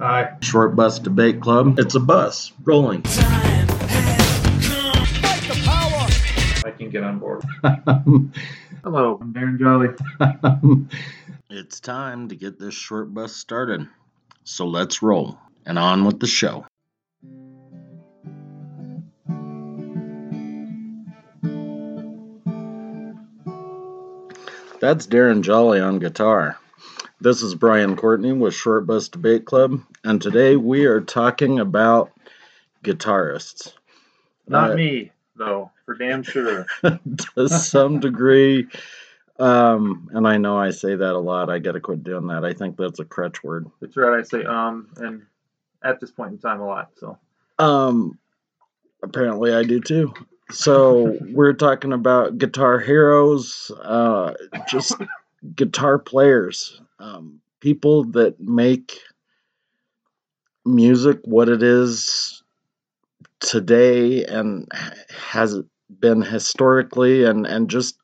[0.00, 0.36] Aye.
[0.42, 1.78] Short Bus Debate Club.
[1.78, 3.02] It's a bus rolling.
[6.64, 7.42] I can get on board.
[8.84, 9.88] Hello, I'm Darren Jolly.
[11.50, 13.88] it's time to get this short bus started.
[14.44, 16.64] So let's roll and on with the show.
[24.80, 26.56] That's Darren Jolly on guitar.
[27.20, 32.12] This is Brian Courtney with Short Bus Debate Club, and today we are talking about
[32.84, 33.72] guitarists.
[34.46, 36.64] Not Uh, me, though, for damn sure.
[36.82, 38.68] to some degree.
[39.40, 41.50] Um, and I know I say that a lot.
[41.50, 42.44] I got to quit doing that.
[42.44, 43.66] I think that's a crutch word.
[43.80, 45.22] It's right, I say um, and
[45.82, 46.90] at this point in time, a lot.
[46.98, 47.18] So,
[47.58, 48.16] Um,
[49.02, 50.14] apparently I do too.
[50.50, 54.34] So we're talking about guitar heroes, uh,
[54.68, 54.94] just
[55.56, 58.98] guitar players, um, people that make
[60.64, 62.42] music what it is
[63.40, 64.70] today and
[65.10, 65.60] has
[66.00, 67.98] been historically, and and just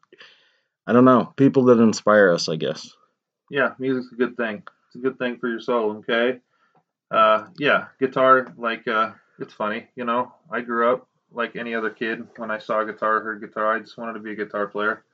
[0.87, 2.91] I don't know, people that inspire us, I guess.
[3.51, 4.63] yeah, music's a good thing.
[4.87, 6.41] It's a good thing for your soul, okay?
[7.11, 10.35] Uh, yeah, guitar, like, uh, it's funny, you know.
[10.51, 12.27] I grew up like any other kid.
[12.37, 15.05] When I saw a guitar, heard guitar, I just wanted to be a guitar player.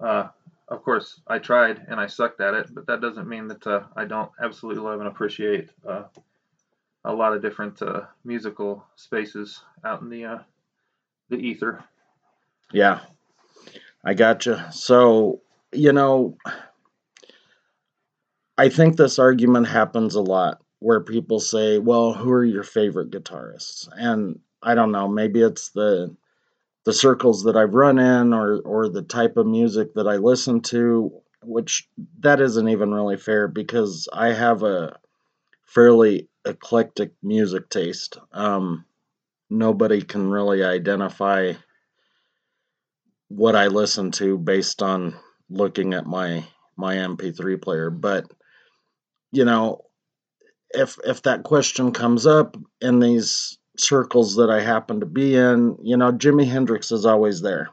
[0.00, 0.28] Uh,
[0.70, 3.82] of course, I tried and I sucked at it, but that doesn't mean that uh,
[3.96, 6.04] I don't absolutely love and appreciate uh,
[7.04, 10.38] a lot of different uh, musical spaces out in the uh,
[11.30, 11.84] the ether.
[12.72, 13.00] Yeah,
[14.04, 14.68] I gotcha.
[14.72, 15.40] So,
[15.72, 16.36] you know,
[18.58, 23.10] I think this argument happens a lot where people say, well, who are your favorite
[23.10, 23.88] guitarists?
[23.92, 26.14] And I don't know, maybe it's the
[26.84, 30.60] the circles that I've run in or or the type of music that I listen
[30.62, 31.12] to,
[31.42, 31.88] which
[32.20, 34.98] that isn't even really fair because I have a
[35.64, 38.18] fairly eclectic music taste.
[38.32, 38.84] Um,
[39.50, 41.52] nobody can really identify
[43.28, 45.14] what I listen to based on
[45.50, 46.44] looking at my
[46.76, 47.90] my MP3 player.
[47.90, 48.30] But
[49.30, 49.82] you know,
[50.70, 55.76] if if that question comes up in these circles that I happen to be in,
[55.82, 57.70] you know, Jimi Hendrix is always there,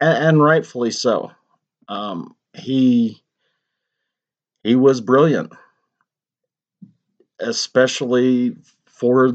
[0.00, 1.30] and, and rightfully so.
[1.88, 3.22] Um, he
[4.62, 5.52] he was brilliant,
[7.40, 8.56] especially
[8.86, 9.32] for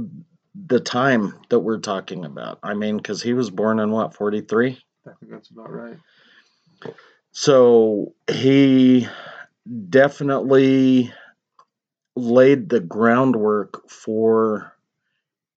[0.68, 2.60] the time that we're talking about.
[2.64, 4.80] I mean, because he was born in what forty three.
[5.08, 5.98] I think that's about right.
[7.32, 9.08] So he
[9.90, 11.12] definitely
[12.16, 14.75] laid the groundwork for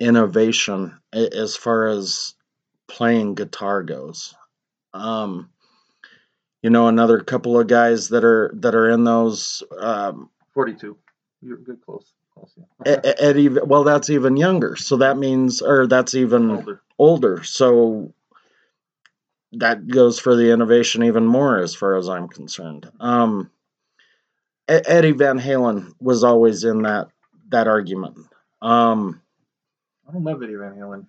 [0.01, 2.35] innovation as far as
[2.87, 4.35] playing guitar goes.
[4.95, 5.51] Um,
[6.63, 10.97] you know, another couple of guys that are that are in those um, Forty-two.
[11.41, 12.53] You're good, close, close.
[12.85, 13.63] Yeah.
[13.65, 14.75] Well, that's even younger.
[14.75, 16.81] So that means, or that's even Older.
[16.99, 17.45] older.
[17.45, 18.13] So
[19.53, 22.91] that goes for the innovation even more, as far as I'm concerned.
[22.99, 23.51] Um,
[24.67, 27.09] Eddie Van Halen was always in that
[27.51, 28.19] that argument.
[28.61, 29.23] Um,
[30.09, 31.07] I don't love Eddie Van Halen.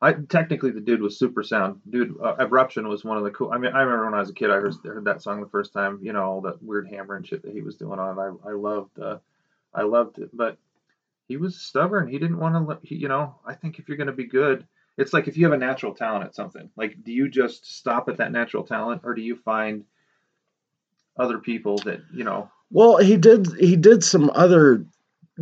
[0.00, 1.80] I technically the dude was super sound.
[1.88, 3.52] Dude, uh, Eruption was one of the cool.
[3.52, 5.48] I mean, I remember when I was a kid, I heard, heard that song the
[5.48, 6.00] first time.
[6.02, 8.18] You know, all that weird hammer and shit that he was doing on.
[8.18, 8.98] I I loved.
[8.98, 9.18] Uh,
[9.74, 10.58] I loved it, but
[11.28, 12.08] he was stubborn.
[12.08, 12.94] He didn't want to.
[12.94, 14.66] You know, I think if you're going to be good,
[14.98, 16.68] it's like if you have a natural talent at something.
[16.76, 19.84] Like, do you just stop at that natural talent, or do you find
[21.16, 22.50] other people that you know?
[22.72, 24.84] well, he did he did some other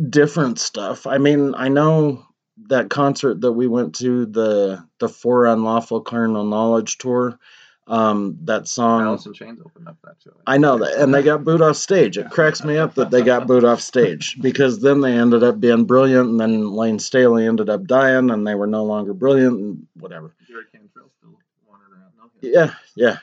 [0.09, 1.07] different stuff.
[1.07, 2.27] I mean, I know
[2.67, 7.39] that concert that we went to the the For Unlawful Carnal Knowledge tour.
[7.87, 9.01] Um, that song.
[9.01, 10.31] Alice in Chains opened up that show.
[10.47, 12.17] I know that, and they got booed off stage.
[12.17, 15.59] It cracks me up that they got booed off stage because then they ended up
[15.59, 19.59] being brilliant, and then Layne Staley ended up dying, and they were no longer brilliant,
[19.59, 20.33] and whatever.
[20.47, 22.31] Jerry Cantrell still wandering around.
[22.41, 23.17] Yeah, yeah.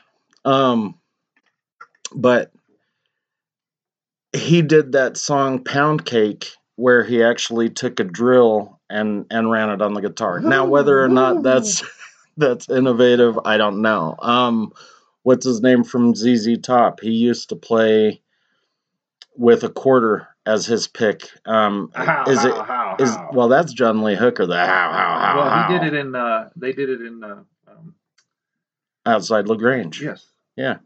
[0.45, 0.99] Um,
[2.13, 2.51] but
[4.33, 9.69] he did that song "Pound Cake" where he actually took a drill and and ran
[9.69, 10.39] it on the guitar.
[10.39, 11.83] Now, whether or not that's
[12.37, 14.15] that's innovative, I don't know.
[14.19, 14.73] Um,
[15.23, 16.99] what's his name from ZZ Top?
[17.01, 18.21] He used to play
[19.35, 21.29] with a quarter as his pick.
[21.45, 23.29] Um, How, is how, it how, is how?
[23.33, 23.47] well?
[23.47, 24.45] That's John Lee Hooker.
[24.45, 26.15] The how how how well, how he did it in.
[26.15, 27.23] Uh, they did it in.
[27.23, 27.95] Uh, um,
[29.05, 30.01] outside La Grange.
[30.01, 30.25] yes.
[30.55, 30.77] Yeah.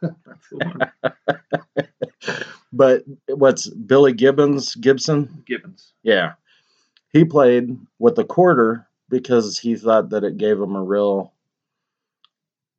[0.02, 1.14] That's the one.
[2.76, 5.44] But what's Billy Gibbons Gibson?
[5.46, 5.92] Gibbons.
[6.02, 6.32] Yeah.
[7.14, 11.32] He played with a quarter because he thought that it gave him a real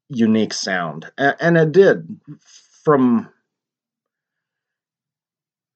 [0.09, 1.09] unique sound.
[1.17, 2.19] And, it did
[2.83, 3.29] from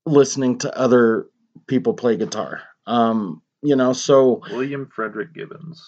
[0.05, 1.27] listening to other
[1.67, 2.63] people play guitar.
[2.85, 5.81] Um, you know, so William Frederick Gibbons.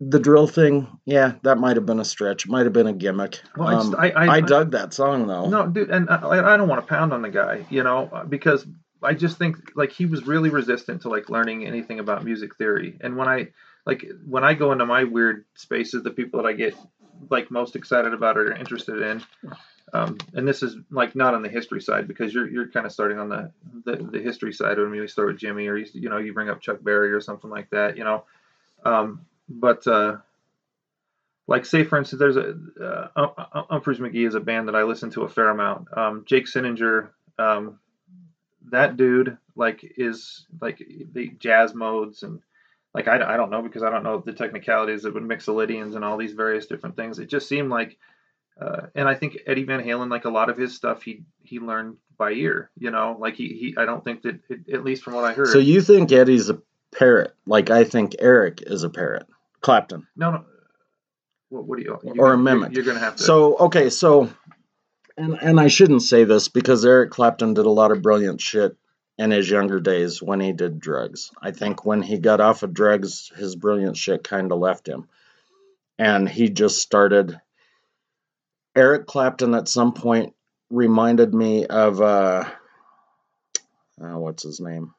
[0.00, 2.44] the drill thing, yeah, that might have been a stretch.
[2.44, 3.40] It might have been a gimmick.
[3.56, 5.48] Well, I, Um, I, I, I dug that song though.
[5.48, 8.66] No, dude, and I, I don't want to pound on the guy, you know, because
[9.04, 12.96] I just think like he was really resistant to like learning anything about music theory.
[13.00, 13.48] And when I
[13.86, 16.74] like when I go into my weird spaces, the people that I get
[17.30, 19.22] like most excited about or interested in,
[19.92, 22.92] um, and this is like not on the history side because you're you're kind of
[22.92, 23.52] starting on the,
[23.84, 26.50] the the history side when you start with Jimmy or you you know you bring
[26.50, 28.24] up Chuck Berry or something like that, you know,
[28.84, 29.86] um, but.
[29.86, 30.16] uh
[31.46, 34.74] like say for instance there's a uh, Um- Um- Umphrey's McGee is a band that
[34.76, 35.88] I listen to a fair amount.
[35.96, 37.78] Um, Jake Cinninger, um,
[38.74, 40.82] that dude like is like
[41.12, 42.40] the jazz modes and
[42.94, 46.04] like I, I don't know because I don't know the technicalities that would mixolydians and
[46.04, 47.18] all these various different things.
[47.18, 47.98] It just seemed like,
[48.60, 51.58] uh, and I think Eddie Van Halen like a lot of his stuff he he
[51.58, 52.70] learned by ear.
[52.78, 55.32] You know, like he, he I don't think that it, at least from what I
[55.32, 55.48] heard.
[55.48, 56.60] So you think Eddie's a
[56.96, 59.26] parrot, like I think Eric is a parrot.
[59.60, 60.06] Clapton.
[60.14, 60.44] no no.
[61.48, 61.92] What, what do you?
[61.92, 62.74] Or a you're- mimic.
[62.74, 63.22] You're, gonna have to.
[63.22, 64.30] So okay, so
[65.16, 68.76] and and I shouldn't say this because Eric Clapton did a lot of brilliant shit
[69.18, 71.30] in his younger days when he did drugs.
[71.40, 75.08] I think when he got off of drugs, his brilliant shit kind of left him.
[75.98, 77.40] And he just started
[78.74, 80.34] Eric Clapton at some point
[80.70, 82.44] reminded me of uh,
[84.00, 84.92] uh what's his name?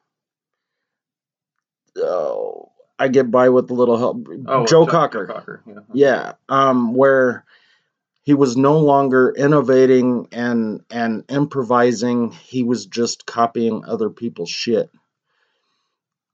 [1.98, 4.26] Oh, I get by with a little help.
[4.46, 5.26] oh, Joe Chuck- Cocker.
[5.26, 5.62] Cocker.
[5.66, 5.80] Yeah.
[5.92, 7.44] Yeah, um, where
[8.26, 12.32] he was no longer innovating and and improvising.
[12.32, 14.90] He was just copying other people's shit.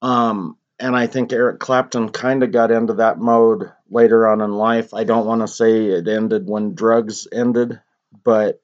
[0.01, 4.53] Um, and I think Eric Clapton kind of got into that mode later on in
[4.53, 4.95] life.
[4.95, 7.79] I don't want to say it ended when drugs ended,
[8.25, 8.59] but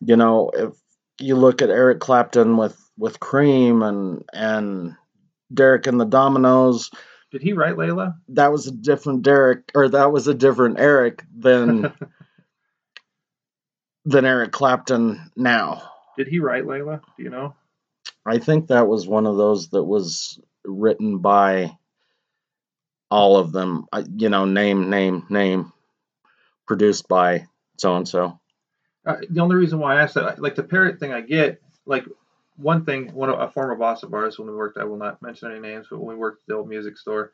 [0.00, 0.74] you know, if
[1.18, 4.94] you look at Eric Clapton with with Cream and and
[5.54, 6.90] Derek and the Dominos,
[7.30, 8.14] Did he write Layla?
[8.28, 11.94] that was a different Derek or that was a different Eric than
[14.04, 15.82] than Eric Clapton now.
[16.16, 17.00] Did he write Layla?
[17.16, 17.54] Do you know?
[18.26, 21.76] I think that was one of those that was written by
[23.10, 23.86] all of them.
[23.92, 25.72] I- You know, name, name, name,
[26.66, 27.46] produced by
[27.78, 28.38] so and so.
[29.04, 32.04] The only reason why I asked that, like the parrot thing, I get like
[32.56, 33.12] one thing.
[33.12, 35.88] One a former boss of ours when we worked, I will not mention any names,
[35.90, 37.32] but when we worked at the old music store,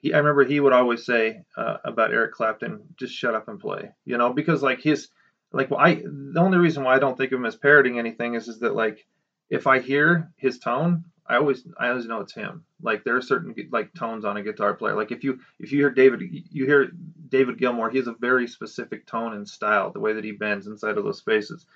[0.00, 3.58] he, I remember he would always say uh, about Eric Clapton, just shut up and
[3.58, 5.08] play, you know, because like his,
[5.52, 8.34] like well, I the only reason why I don't think of him as parroting anything
[8.34, 9.06] is is that like
[9.50, 12.64] if I hear his tone, I always I always know it's him.
[12.80, 14.94] Like there are certain like tones on a guitar player.
[14.94, 16.90] Like if you if you hear David you hear
[17.28, 20.66] David Gilmour, he has a very specific tone and style, the way that he bends
[20.66, 21.66] inside of those spaces.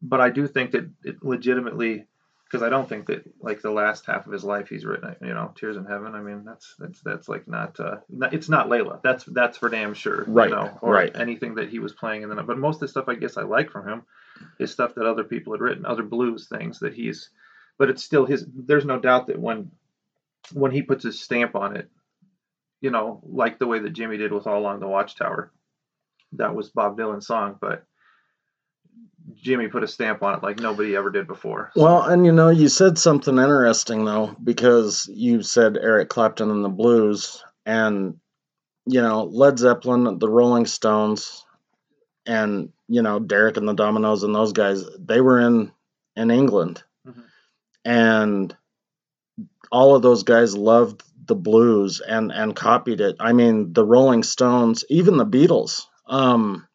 [0.00, 2.06] But I do think that it legitimately
[2.48, 5.34] because I don't think that like the last half of his life he's written you
[5.34, 6.14] know Tears in Heaven.
[6.14, 9.02] I mean that's that's that's like not uh not, it's not Layla.
[9.02, 10.24] That's that's for damn sure.
[10.26, 11.14] Right, You know, or right.
[11.14, 13.42] anything that he was playing in the but most of the stuff I guess I
[13.42, 14.02] like from him
[14.58, 17.30] is stuff that other people had written, other blues things that he's
[17.78, 19.70] but it's still his there's no doubt that when
[20.52, 21.90] when he puts his stamp on it,
[22.80, 25.52] you know, like the way that Jimmy did with All Along the Watchtower,
[26.32, 27.84] that was Bob Dylan's song, but
[29.36, 31.70] Jimmy put a stamp on it like nobody ever did before.
[31.74, 36.50] So- Well, and you know, you said something interesting though, because you said Eric Clapton
[36.50, 38.18] and the blues, and
[38.86, 41.44] you know, Led Zeppelin, the Rolling Stones,
[42.26, 45.72] and you know, Derek and the Dominos and those guys, they were in
[46.16, 47.22] in England, Mhm.
[47.84, 48.56] and
[49.70, 53.16] all of those guys loved the blues and and copied it.
[53.20, 56.66] I mean, the Rolling Stones, even the Beatles, um,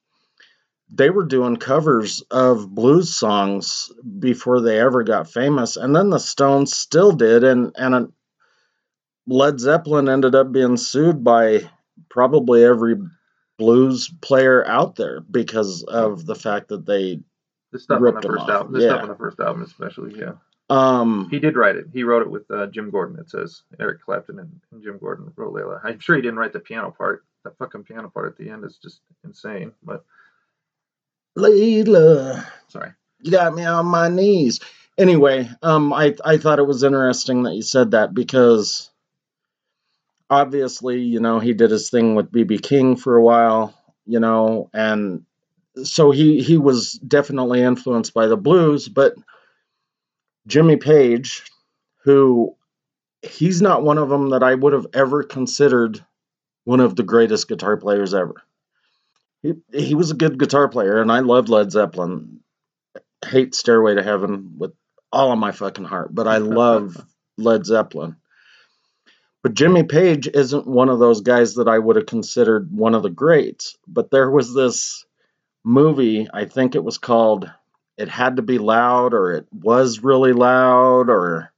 [0.96, 6.20] they were doing covers of blues songs before they ever got famous, and then the
[6.20, 8.14] Stones still did, and and
[9.26, 11.70] Led Zeppelin ended up being sued by
[12.10, 12.96] probably every
[13.58, 17.20] blues player out there because of the fact that they
[17.72, 20.34] the stuff on the first album, the stuff on the first album especially, yeah.
[20.70, 21.88] um He did write it.
[21.92, 23.18] He wrote it with uh, Jim Gordon.
[23.20, 25.80] It says Eric Clapton and, and Jim Gordon wrote Layla.
[25.84, 27.26] I'm sure he didn't write the piano part.
[27.44, 29.74] That fucking piano part at the end is just insane.
[29.84, 30.06] But
[31.38, 32.46] Layla.
[32.68, 32.92] sorry.
[33.22, 34.60] You got me on my knees.
[34.98, 38.92] Anyway, um, I I thought it was interesting that you said that because
[40.30, 43.74] obviously, you know, he did his thing with BB King for a while,
[44.06, 45.26] you know, and
[45.84, 49.16] so he he was definitely influenced by the blues, but
[50.46, 51.44] Jimmy Page,
[52.04, 52.56] who
[53.22, 56.04] he's not one of them that I would have ever considered
[56.66, 58.36] one of the greatest guitar players ever.
[59.44, 62.40] He, he was a good guitar player, and I love Led Zeppelin
[63.26, 64.74] hate Stairway to Heaven with
[65.12, 67.06] all of my fucking heart, but I love
[67.38, 68.16] Led Zeppelin.
[69.44, 73.04] But Jimmy Page isn't one of those guys that I would have considered one of
[73.04, 73.78] the greats.
[73.86, 75.06] But there was this
[75.66, 77.52] movie, I think it was called
[77.98, 81.52] It Had to Be Loud or It Was Really Loud or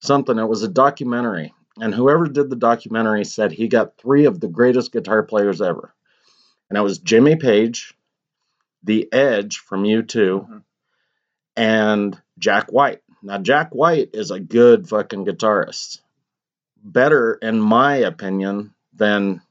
[0.00, 0.38] something.
[0.38, 1.52] It was a documentary.
[1.78, 5.94] And whoever did the documentary said he got three of the greatest guitar players ever.
[6.72, 7.92] And it was Jimmy Page,
[8.82, 10.58] The Edge from U2, Mm-hmm.
[11.54, 13.02] and Jack White.
[13.22, 16.00] Now, Jack White is a good fucking guitarist.
[16.82, 19.42] Better, in my opinion, than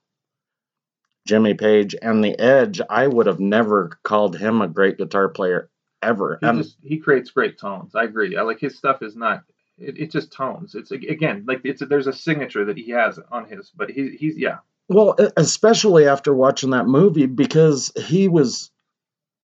[1.28, 1.96] Jimmy Page.
[2.02, 5.70] And The Edge, I would have never called him a great guitar player
[6.02, 6.40] ever.
[6.42, 7.94] He just he creates great tones.
[7.94, 8.36] I agree.
[8.36, 9.44] I like his stuff is not.
[9.78, 10.74] It, it just tones.
[10.74, 13.70] It's again like it's there's a signature that he has on his.
[13.76, 14.58] But he he's yeah.
[14.92, 18.72] Well, especially after watching that movie, because he was,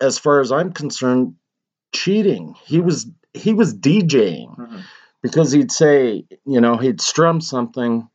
[0.01, 1.35] as far as I'm concerned,
[1.93, 2.55] cheating.
[2.65, 4.81] He was he was DJing Mhm.
[5.21, 8.09] because he'd say, you know, he'd strum something,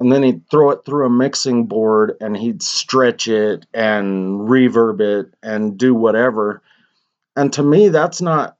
[0.00, 5.00] and then he'd throw it through a mixing board, and he'd stretch it and reverb
[5.00, 6.60] it and do whatever.
[7.36, 8.56] And to me, that's not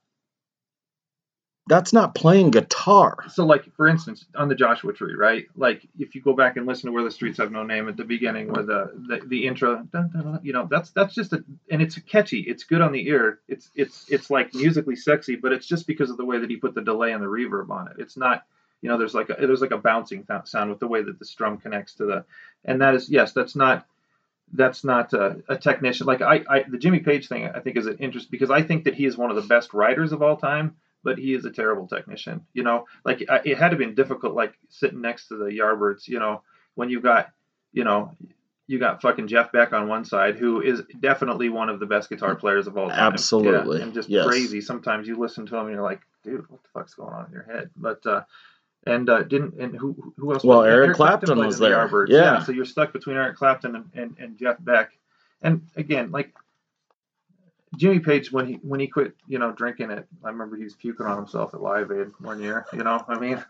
[1.67, 3.17] that's not playing guitar.
[3.29, 5.45] So like for instance on the Joshua Tree, right?
[5.55, 7.97] Like if you go back and listen to where the streets have no name at
[7.97, 11.15] the beginning, where the uh, the, the intro, dun, dun, dun, you know, that's that's
[11.15, 12.41] just a and it's catchy.
[12.41, 13.39] It's good on the ear.
[13.47, 16.57] It's it's it's like musically sexy, but it's just because of the way that he
[16.57, 17.95] put the delay and the reverb on it.
[17.99, 18.43] It's not.
[18.81, 21.17] You know, there's like a there's like a bouncing th- sound with the way that
[21.17, 22.25] the strum connects to the,
[22.65, 23.87] and that is yes, that's not
[24.53, 26.05] that's not a, a technician.
[26.05, 28.83] Like I, I, the Jimmy Page thing, I think is an interest because I think
[28.83, 31.51] that he is one of the best writers of all time, but he is a
[31.51, 32.45] terrible technician.
[32.53, 36.09] You know, like I, it had to been difficult, like sitting next to the Yardbirds.
[36.09, 36.41] You know,
[36.73, 37.31] when you got,
[37.71, 38.11] you know,
[38.67, 42.09] you got fucking Jeff Beck on one side, who is definitely one of the best
[42.09, 43.13] guitar players of all time.
[43.13, 43.77] Absolutely.
[43.77, 44.25] Yeah, and just Yes.
[44.27, 44.59] crazy.
[44.59, 47.31] Sometimes you listen to him and you're like, dude, what the fuck's going on in
[47.31, 47.69] your head?
[47.77, 48.23] But uh,
[48.87, 50.43] and uh, didn't and who who else?
[50.43, 51.87] Well, was- Eric Clapton played was in the there.
[51.87, 52.09] Yardbirds.
[52.09, 52.43] Yeah.
[52.43, 54.91] So you're stuck between Eric Clapton and, and, and Jeff Beck.
[55.41, 56.33] And again, like
[57.77, 60.75] Jimmy Page, when he when he quit, you know, drinking it, I remember he was
[60.75, 62.65] puking on himself at Live Aid one year.
[62.71, 63.43] You know, I mean,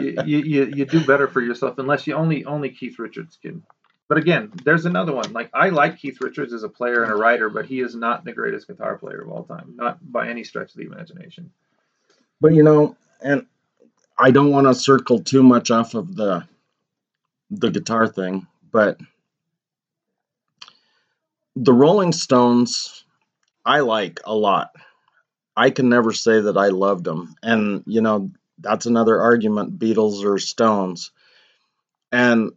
[0.00, 3.62] you, you, you, do better for yourself unless you only only Keith Richards can.
[4.08, 5.32] But again, there's another one.
[5.32, 8.24] Like I like Keith Richards as a player and a writer, but he is not
[8.24, 11.52] the greatest guitar player of all time, not by any stretch of the imagination.
[12.40, 13.46] But you know, and
[14.18, 16.44] I don't want to circle too much off of the
[17.50, 18.98] the guitar thing, but
[21.56, 23.04] the Rolling Stones
[23.64, 24.70] I like a lot.
[25.56, 27.34] I can never say that I loved them.
[27.42, 31.10] And you know, that's another argument Beatles or Stones.
[32.12, 32.52] And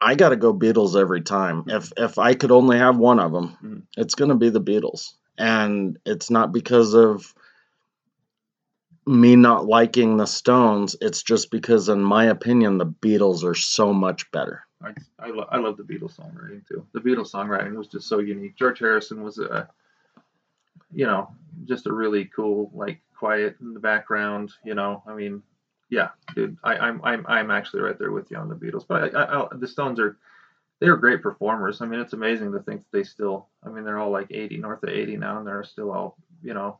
[0.00, 1.64] I got to go Beatles every time.
[1.68, 3.82] If if I could only have one of them, Mhm.
[3.96, 5.12] it's going to be the Beatles.
[5.38, 7.34] And it's not because of
[9.06, 10.94] me not liking the Stones.
[11.00, 14.64] It's just because, in my opinion, the Beatles are so much better.
[14.80, 16.86] I I, lo- I love the Beatles songwriting too.
[16.92, 18.56] The Beatles songwriting was just so unique.
[18.56, 19.68] George Harrison was a,
[20.94, 21.34] you know,
[21.64, 24.52] just a really cool, like quiet in the background.
[24.64, 25.42] You know, I mean,
[25.90, 28.86] yeah, dude, I, I'm I'm I'm actually right there with you on the Beatles.
[28.86, 30.16] But I, I, I, the Stones are,
[30.80, 31.80] they are great performers.
[31.80, 33.48] I mean, it's amazing to think that they still.
[33.64, 36.54] I mean, they're all like 80, north of 80 now, and they're still all, you
[36.54, 36.78] know,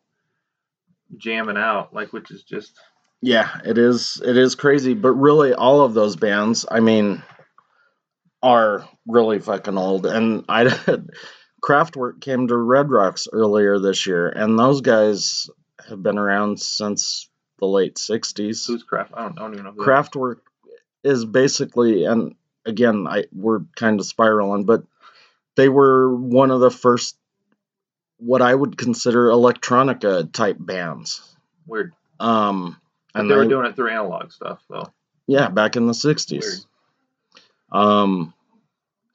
[1.17, 2.79] jamming out, like which is just
[3.21, 4.21] Yeah, it is.
[4.25, 7.23] It is crazy, but really, all of those bands, I mean,
[8.43, 10.07] are really fucking old.
[10.07, 10.65] And I,
[11.63, 15.49] Kraftwerk came to Red Rocks earlier this year, and those guys
[15.89, 17.29] have been around since
[17.59, 18.67] the late '60s.
[18.67, 19.13] who's craft.
[19.15, 19.73] I don't, I don't even know.
[19.73, 20.41] Kraftwerk
[21.05, 22.35] is basically, and
[22.67, 24.83] again, I we're kind of spiraling, but
[25.55, 27.17] they were one of the first,
[28.19, 31.37] what I would consider electronica type bands.
[31.67, 31.93] Weird.
[32.19, 32.81] Um,
[33.15, 34.93] and they were doing it through analog stuff though.
[35.27, 36.17] yeah, back in the Weird.
[36.17, 36.67] '60s.
[37.71, 38.35] Um,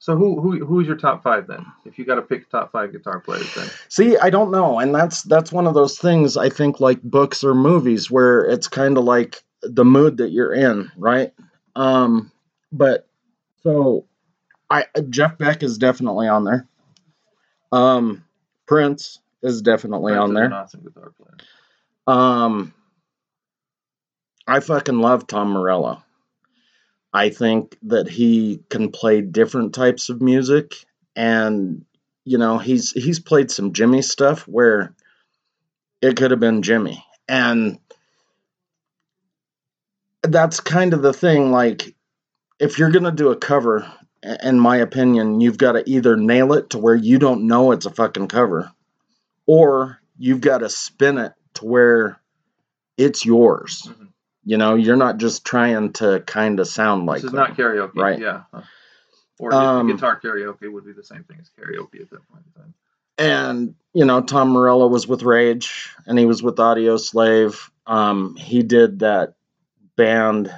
[0.08, 1.66] So who who who's your top five then?
[1.84, 4.94] If you got to pick top five guitar players, then See, I don't know, and
[4.94, 8.96] that's that's one of those things I think like books or movies where it's kind
[8.96, 11.34] of like the mood that you're in, right?
[11.76, 12.32] Um,
[12.72, 13.06] but
[13.62, 14.06] so
[14.70, 16.66] I Jeff Beck is definitely on there.
[17.70, 18.24] Um,
[18.66, 20.54] Prince is definitely Prince on is there.
[20.54, 21.36] Awesome guitar player.
[22.06, 22.72] Um,
[24.46, 26.02] I fucking love Tom Morello.
[27.12, 30.74] I think that he can play different types of music,
[31.16, 31.84] and
[32.24, 34.94] you know he's he's played some Jimmy stuff where
[36.02, 37.78] it could have been Jimmy, and
[40.22, 41.50] that's kind of the thing.
[41.50, 41.94] Like,
[42.60, 43.90] if you're gonna do a cover,
[44.42, 47.86] in my opinion, you've got to either nail it to where you don't know it's
[47.86, 48.70] a fucking cover,
[49.46, 52.20] or you've got to spin it to where
[52.98, 53.82] it's yours.
[53.86, 54.08] Mhm.
[54.48, 57.40] You know, you're not just trying to kind of sound like this is them.
[57.40, 58.18] not karaoke, right.
[58.18, 58.44] Yeah.
[59.38, 62.62] Or Um, guitar karaoke would be the same thing as karaoke at that point in
[62.62, 62.74] time.
[63.18, 68.62] and you know tom morello was with rage and he was with Audioslave um he
[68.62, 69.34] did that
[69.96, 70.50] band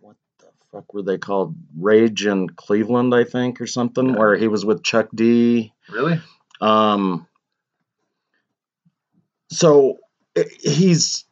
[0.00, 4.16] what the fuck were they called rage in cleveland i think or something Yeah.
[4.18, 6.20] where he was with chuck d Really?
[6.60, 7.26] um
[9.50, 9.98] so
[10.36, 11.24] i- he's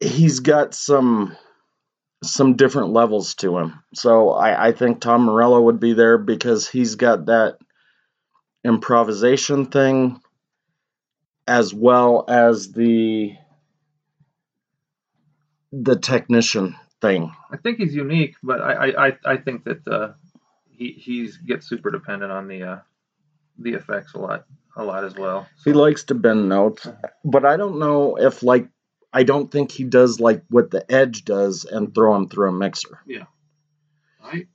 [0.00, 1.36] he's got some
[2.22, 3.82] some different levels to him.
[3.94, 7.58] So i i think tom morello would be there because he's got that
[8.64, 10.20] improvisation thing
[11.46, 13.32] as well as the
[15.72, 17.32] the technician thing.
[17.50, 20.12] I think he's unique, but I I, I, I think that uh,
[20.70, 22.78] he he's gets super dependent on the uh,
[23.58, 24.44] the effects a lot
[24.76, 25.46] a lot as well.
[25.64, 26.86] he likes to bend notes
[27.24, 28.68] but i don't know if like
[29.12, 32.52] i don't think he does like what the edge does and throw him through a
[32.52, 33.24] mixer Yeah.
[34.22, 34.46] I,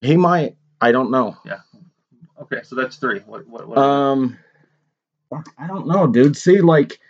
[0.00, 1.60] he might i don't know Yeah.
[2.42, 3.20] okay, so that's three.
[3.20, 4.38] What what, what Um,
[5.58, 6.36] I don't know, dude.
[6.36, 7.00] See, like,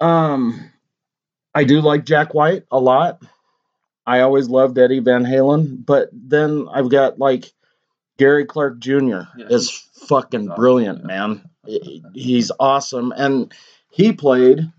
[0.00, 0.70] um,
[1.54, 3.22] I do like Jack White a lot.
[4.06, 7.52] I always loved Eddie Van Halen, but then I've got like
[8.16, 8.94] Gary Clark Jr.
[9.36, 9.70] Yeah, is
[10.08, 11.06] fucking awesome, brilliant, yeah.
[11.06, 11.50] man.
[12.14, 13.52] He's awesome, and
[13.90, 14.72] he played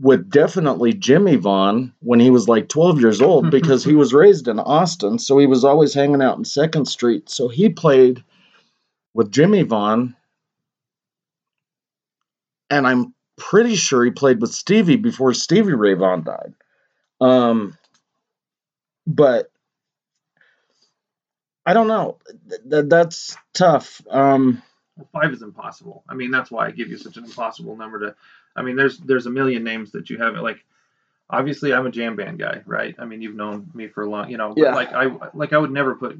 [0.00, 4.48] with definitely Jimmie Vaughan when he was like 12 years old because he was raised
[4.48, 7.30] in Austin, so he was always hanging out in Second Street.
[7.30, 8.22] So he played
[9.14, 10.16] with Jimmie Vaughan,
[12.70, 16.54] and I'm pretty sure he played with Stevie before Stevie Ray Vaughan died.
[17.20, 17.76] Um,
[19.06, 19.50] but
[21.64, 22.18] I don't know.
[22.48, 24.00] Th- th- that's tough.
[24.10, 24.62] Um,
[24.96, 26.04] Well, five is impossible.
[26.08, 28.14] I mean, that's why I give you such an impossible number to.
[28.54, 30.64] I mean, there's there's a million names that you haven't like.
[31.30, 32.94] Obviously, I'm a jam band guy, right?
[32.98, 34.52] I mean, you've known me for a long, you know.
[34.56, 34.74] Yeah.
[34.74, 36.18] Like I like I would never put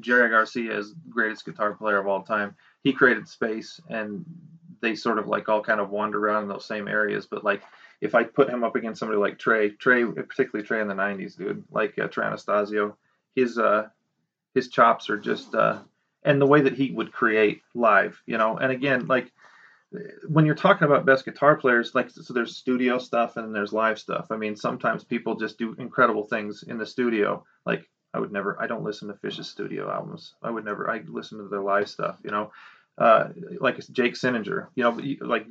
[0.00, 2.56] Jerry Garcia as greatest guitar player of all time.
[2.82, 4.24] He created space, and
[4.80, 7.26] they sort of like all kind of wander around in those same areas.
[7.26, 7.62] But like,
[8.00, 11.36] if I put him up against somebody like Trey, Trey, particularly Trey in the '90s,
[11.36, 12.96] dude, like uh, Trey Anastasio,
[13.36, 13.88] his uh
[14.54, 15.78] his chops are just uh
[16.24, 18.56] and the way that he would create live, you know.
[18.56, 19.30] And again, like
[20.26, 23.98] when you're talking about best guitar players, like so there's studio stuff and there's live
[23.98, 24.26] stuff.
[24.30, 27.44] I mean, sometimes people just do incredible things in the studio.
[27.66, 30.34] Like I would never, I don't listen to Phish's studio albums.
[30.42, 32.52] I would never, I listen to their live stuff, you know.
[32.96, 35.46] Uh, like Jake Cinninger, you know, like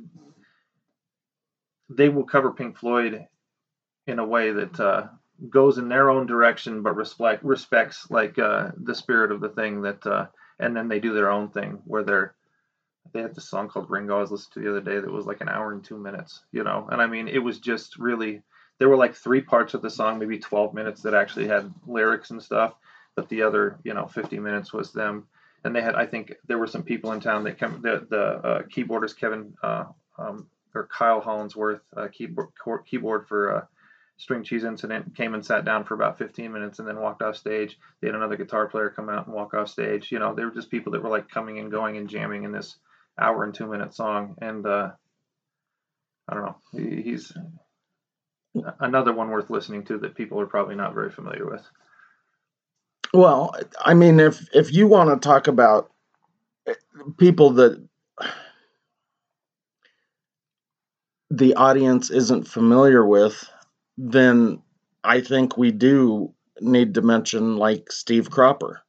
[1.90, 3.26] they will cover Pink Floyd
[4.06, 5.08] in a way that uh,
[5.50, 9.82] goes in their own direction, but respect respects like uh, the spirit of the thing
[9.82, 10.26] that, uh,
[10.58, 12.34] and then they do their own thing where they're
[13.12, 15.26] they had this song called Ringo I was listening to the other day that was
[15.26, 18.42] like an hour and two minutes, you know, and I mean it was just really
[18.78, 22.30] there were like three parts of the song, maybe twelve minutes that actually had lyrics
[22.30, 22.74] and stuff,
[23.14, 25.26] but the other you know fifty minutes was them.
[25.64, 27.80] And they had, I think, there were some people in town that come.
[27.80, 29.84] The the uh, keyboardist Kevin uh,
[30.18, 32.48] um, or Kyle Hollingsworth, uh, keyboard
[32.84, 33.64] keyboard for uh,
[34.16, 37.36] String Cheese Incident, came and sat down for about 15 minutes and then walked off
[37.36, 37.78] stage.
[38.00, 40.12] They had another guitar player come out and walk off stage.
[40.12, 42.52] You know, they were just people that were like coming and going and jamming in
[42.52, 42.76] this
[43.20, 44.36] hour and two minute song.
[44.40, 44.92] And uh,
[46.28, 47.32] I don't know, he, he's
[48.80, 51.66] another one worth listening to that people are probably not very familiar with.
[53.12, 55.90] well, I mean, if if you want to talk about
[56.66, 56.74] eh,
[57.18, 57.82] people that
[61.30, 63.48] the audience isn't familiar with,
[63.96, 64.62] then
[65.02, 68.80] I think we do need to mention like Steve Cropper.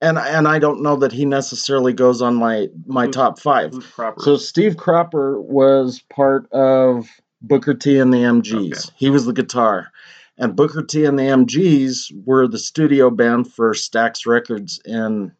[0.00, 3.72] And and I don't know that he necessarily goes on my my Who's- top 5.
[3.72, 3.86] Who's?
[4.18, 7.06] So Steve Cropper was part of
[7.40, 8.90] Booker T and the MGs.
[8.96, 9.92] He was the guitar.
[10.38, 15.32] And Booker T and the MGs were the studio band for Stax Records in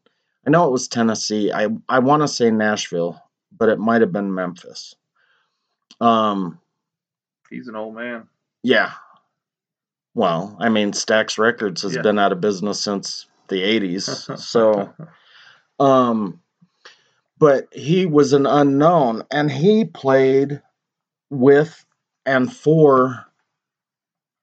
[0.47, 1.53] I know it was Tennessee.
[1.53, 3.21] I I want to say Nashville,
[3.57, 4.95] but it might have been Memphis.
[6.01, 6.61] Um
[7.51, 8.29] He's an old man.
[8.63, 8.93] Yeah.
[10.15, 12.03] Well, I mean Stax Records has Yeah.
[12.03, 14.39] been out of business since the 80s.
[14.39, 14.93] So
[15.81, 16.41] um,
[17.39, 20.63] but he was an unknown, and he played
[21.31, 21.85] with
[22.25, 23.27] and for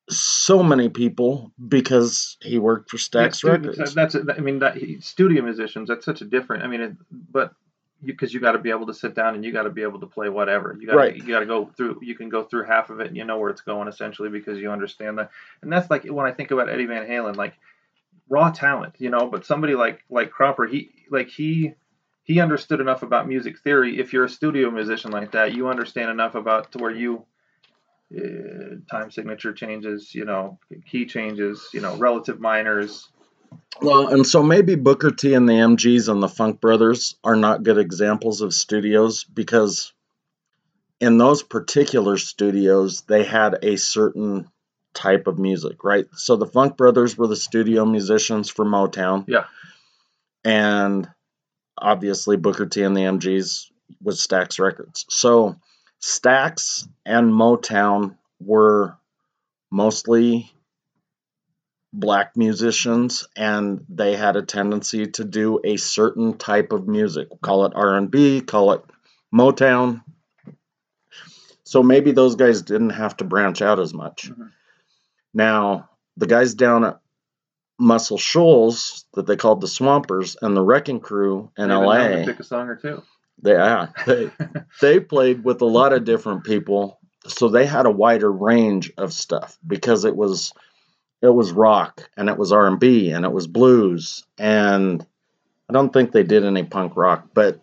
[0.10, 3.94] so many people because he worked for Stax stu- Records.
[3.94, 5.88] That's I mean that he- studio musicians.
[5.88, 6.64] That's such a different.
[6.64, 6.94] I mean, it,
[7.32, 7.54] but
[8.04, 10.00] because you, got to be able to sit down and you got to be able
[10.00, 10.78] to play whatever.
[10.80, 11.16] You got Right.
[11.16, 12.00] you got to go through.
[12.02, 14.60] You can go through half of it and you know where it's going essentially because
[14.60, 15.32] you understand that.
[15.62, 17.56] And that's like when I think about Eddie Van Halen, like
[18.30, 19.28] raw talent, you know.
[19.28, 21.74] But somebody like like Cropper, he like he
[22.24, 24.00] he understood enough about music theory.
[24.00, 27.26] If you're a studio musician like that, you understand enough about to where you
[28.16, 33.08] uh, time signature changes, you know, key changes, you know, relative minors.
[33.82, 37.64] Well, and so maybe Booker T and the MGs and the Funk Brothers are not
[37.64, 39.94] good examples of studios because
[41.00, 44.50] in those particular studios, they had a certain
[44.94, 46.08] type of music, right?
[46.14, 49.26] So the Funk Brothers were the studio musicians for Motown.
[49.28, 49.46] Yeah.
[50.44, 51.08] And
[51.78, 55.06] obviously Booker T and the MGs was Stax Records.
[55.10, 55.56] So
[56.02, 58.98] Stax and Motown were
[59.72, 60.52] mostly
[61.92, 67.66] black musicians and they had a tendency to do a certain type of music call
[67.66, 68.84] it r&b call it
[69.34, 70.02] motown
[71.64, 74.52] so maybe those guys didn't have to branch out as much Mhm.
[75.34, 77.00] now the guys down at
[77.80, 82.44] muscle shoals that they called the swampers and the wrecking crew in la pick a
[82.44, 83.02] song or two.
[83.42, 84.30] they, yeah, they,
[84.82, 89.12] they played with a lot of different people so they had a wider range of
[89.12, 90.54] stuff because it was
[91.22, 95.06] it was rock and it was r&b and it was blues and
[95.70, 97.60] i don't think they did any punk rock but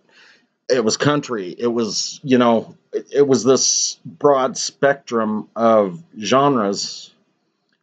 [0.68, 1.54] it was country.
[1.56, 7.12] It was you know it, it was this broad spectrum of genres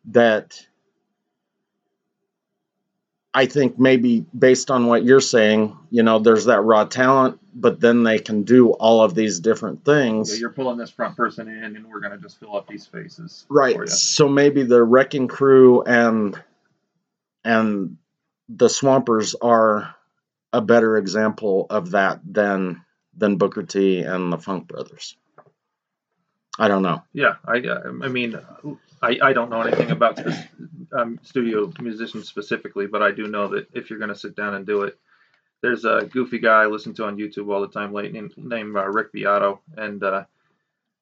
[0.06, 0.66] that
[3.34, 7.80] I think maybe based on what you're saying, you know, there's that raw talent, but
[7.80, 10.39] then they can do all of these different Yeah, things.
[10.39, 13.46] you're pulling this front person in, and we're gonna just fill up these spaces.
[13.50, 13.89] Right.
[13.89, 16.39] So maybe the wrecking crew and
[17.43, 17.98] and
[18.50, 19.96] the swampers are
[20.52, 22.84] a better example of that than
[23.17, 25.17] than Booker T and the Funk Brothers.
[26.60, 27.04] I don't know.
[27.13, 27.63] Yeah, I,
[28.04, 28.38] I mean,
[29.04, 30.50] I, I don't know anything about spe-
[30.94, 34.56] um, studio musicians specifically, but I do know that if you're going to sit down
[34.56, 34.98] and do it,
[35.62, 38.76] there's a goofy guy I listen to on YouTube all the time, late named, named
[38.76, 40.26] uh, Rick Beato, and uh,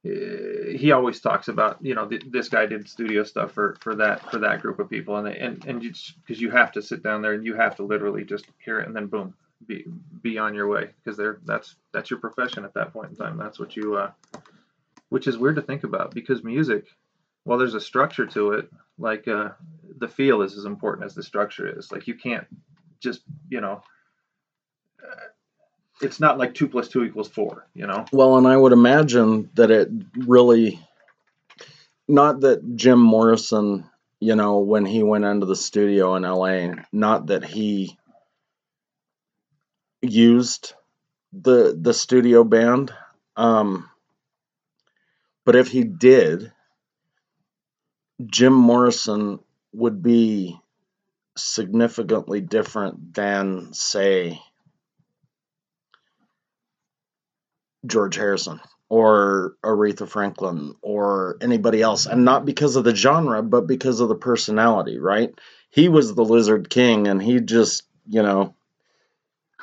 [0.03, 4.29] he always talks about you know th- this guy did studio stuff for, for that
[4.31, 7.21] for that group of people, and they, and and because you have to sit down
[7.21, 9.33] there and you have to literally just hear it and then boom,
[9.67, 9.85] be
[10.23, 13.37] be on your way because they're that's that's your profession at that point in time.
[13.37, 14.11] That's what you uh,
[15.09, 16.87] which is weird to think about because music,
[17.43, 19.49] while there's a structure to it, like uh,
[19.97, 21.91] the feel is as important as the structure is.
[21.91, 22.47] Like you can't
[22.99, 23.81] just you know,
[25.01, 25.15] uh,
[26.01, 27.67] it's not like two plus two equals four.
[27.73, 30.79] You know, Well, and I would imagine that it really,
[32.07, 37.27] not that Jim Morrison, you know, when he went into the studio in LA, not
[37.27, 37.97] that he
[40.01, 40.73] used
[41.33, 42.93] the the studio band,
[43.35, 43.89] um,
[45.45, 46.51] but if he did,
[48.27, 49.39] Jim Morrison
[49.73, 50.59] would be
[51.37, 54.41] significantly different than, say,
[57.85, 62.05] George Harrison or Aretha Franklin or anybody else.
[62.05, 65.33] And not because of the genre, but because of the personality, right?
[65.69, 68.53] He was the Lizard King and he just, you know,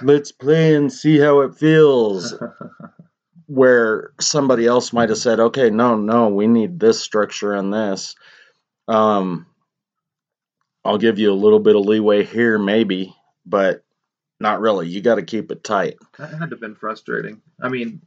[0.01, 2.35] let's play and see how it feels.
[3.47, 8.15] Where somebody else might have said, okay, no, no, we need this structure and this.
[8.89, 9.47] Um,
[10.85, 13.85] I'll give you a little bit of leeway here, maybe, but
[14.41, 14.89] not really.
[14.89, 15.99] You got to keep it tight.
[16.19, 17.43] that had to have been frustrating.
[17.61, 18.01] I mean,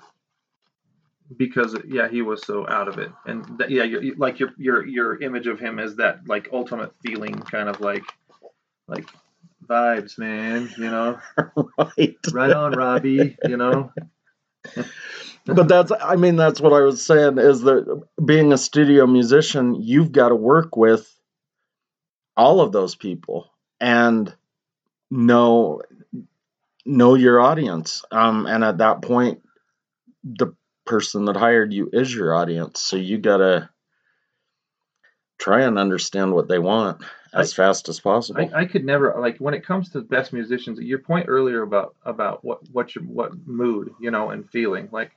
[1.38, 4.86] because yeah, he was so out of it, and that, yeah, you like your your
[4.86, 8.04] your image of him is that like ultimate feeling, kind of like
[8.88, 9.06] like
[9.68, 10.70] vibes, man.
[10.78, 11.20] You know,
[11.78, 12.18] right.
[12.32, 13.38] right on, Robbie.
[13.48, 13.94] You know.
[15.46, 19.76] but that's i mean that's what i was saying is that being a studio musician
[19.76, 21.08] you've got to work with
[22.38, 24.34] all of those people and
[25.10, 25.82] know
[26.86, 29.42] know your audience um, and at that point
[30.24, 30.54] the
[30.86, 33.70] person that hired you is your audience so you got to
[35.38, 39.38] try and understand what they want as fast as possible I, I could never like
[39.38, 40.80] when it comes to best musicians.
[40.80, 45.12] Your point earlier about about what what your what mood you know and feeling like.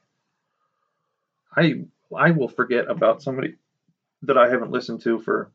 [1.56, 3.56] I I will forget about somebody
[4.22, 5.52] that I haven't listened to for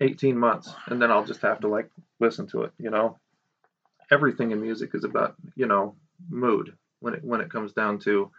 [0.00, 2.72] eighteen months, and then I'll just have to like listen to it.
[2.78, 3.18] You know,
[4.10, 5.96] everything in music is about you know
[6.28, 8.30] mood when it when it comes down to,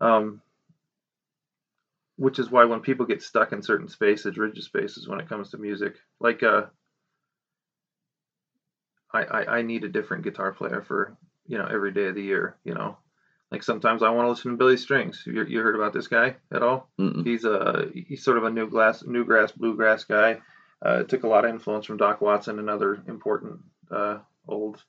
[0.00, 0.42] um,
[2.16, 5.50] which is why when people get stuck in certain spaces, rigid spaces, when it comes
[5.50, 6.66] to music, like uh,
[9.12, 11.16] I, I I need a different guitar player for
[11.46, 12.56] you know every day of the year.
[12.64, 12.98] You know,
[13.50, 15.22] like sometimes I want to listen to Billy Strings.
[15.26, 16.90] You, you heard about this guy at all?
[17.00, 17.24] Mm-mm.
[17.24, 20.40] He's a he's sort of a new glass newgrass bluegrass guy.
[20.84, 24.82] Uh, took a lot of influence from Doc Watson another important uh, old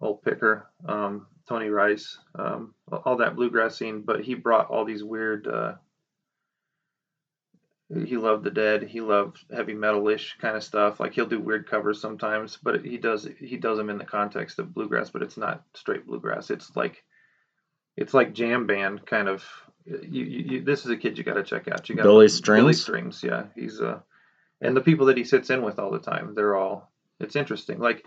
[0.00, 4.02] old picker, um, Tony Rice, um, all that bluegrass scene.
[4.02, 5.46] But he brought all these weird.
[5.46, 5.74] Uh,
[7.88, 8.82] he loved the Dead.
[8.82, 10.98] He loved heavy metal-ish kind of stuff.
[10.98, 14.58] Like he'll do weird covers sometimes, but he does he does them in the context
[14.58, 15.10] of bluegrass.
[15.10, 16.50] But it's not straight bluegrass.
[16.50, 17.04] It's like
[17.96, 19.44] it's like jam band kind of.
[19.86, 21.88] You, you, you this is a kid you got to check out.
[21.88, 22.82] You got Billy Billy Strings.
[22.82, 23.44] Strings, yeah.
[23.54, 24.00] He's uh,
[24.60, 26.90] and the people that he sits in with all the time, they're all.
[27.20, 27.78] It's interesting.
[27.78, 28.04] Like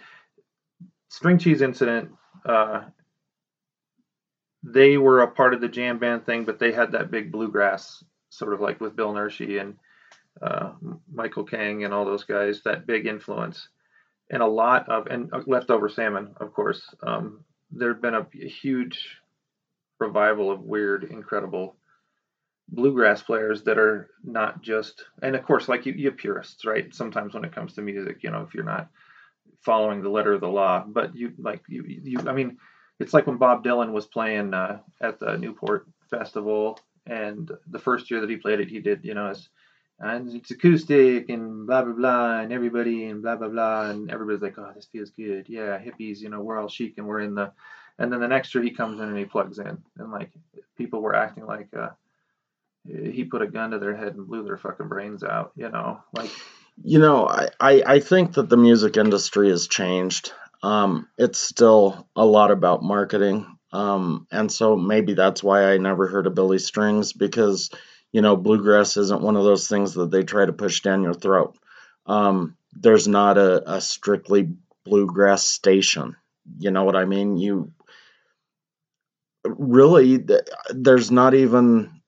[1.07, 2.11] String Cheese Incident,
[2.45, 2.83] uh,
[4.63, 8.03] they were a part of the jam band thing, but they had that big bluegrass
[8.29, 9.75] sort of like with Bill Nershi and
[10.41, 10.73] uh,
[11.11, 13.69] Michael Kang and all those guys, that big influence,
[14.29, 16.81] and a lot of and uh, leftover salmon, of course.
[17.01, 19.17] Um, there'd been a, a huge
[19.99, 21.75] revival of weird, incredible
[22.71, 26.93] bluegrass players that are not just, and of course, like you, you purists, right?
[26.93, 28.89] Sometimes when it comes to music, you know, if you're not
[29.61, 32.57] following the letter of the law, but you like you, you, I mean,
[32.99, 38.11] it's like when Bob Dylan was playing uh, at the Newport Festival, and the first
[38.11, 39.49] year that he played it, he did, you know, it's,
[39.99, 44.41] and it's acoustic and blah blah blah, and everybody and blah blah blah, and everybody's
[44.41, 47.35] like, oh, this feels good, yeah, hippies, you know, we're all chic and we're in
[47.35, 47.51] the,
[47.99, 50.31] and then the next year he comes in and he plugs in, and like
[50.77, 51.89] people were acting like uh,
[52.87, 55.99] he put a gun to their head and blew their fucking brains out, you know,
[56.13, 56.31] like
[56.83, 60.31] You know, I, I, I think that the music industry has changed.
[60.63, 63.45] Um, it's still a lot about marketing.
[63.71, 67.69] Um, and so maybe that's why I never heard of Billy Strings because,
[68.11, 71.13] you know, bluegrass isn't one of those things that they try to push down your
[71.13, 71.57] throat.
[72.05, 74.53] Um, there's not a, a strictly
[74.85, 76.15] bluegrass station.
[76.57, 77.37] You know what I mean?
[77.37, 77.73] You
[79.45, 80.23] really,
[80.71, 82.01] there's not even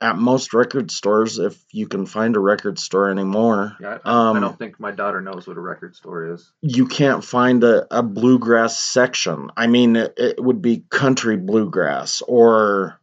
[0.00, 4.30] at most record stores, if you can find a record store anymore, yeah, I, I
[4.30, 6.52] Um, don't think my daughter knows what a record store is.
[6.62, 9.50] you can't find a, a bluegrass section.
[9.56, 13.00] I mean, it, it would be country bluegrass or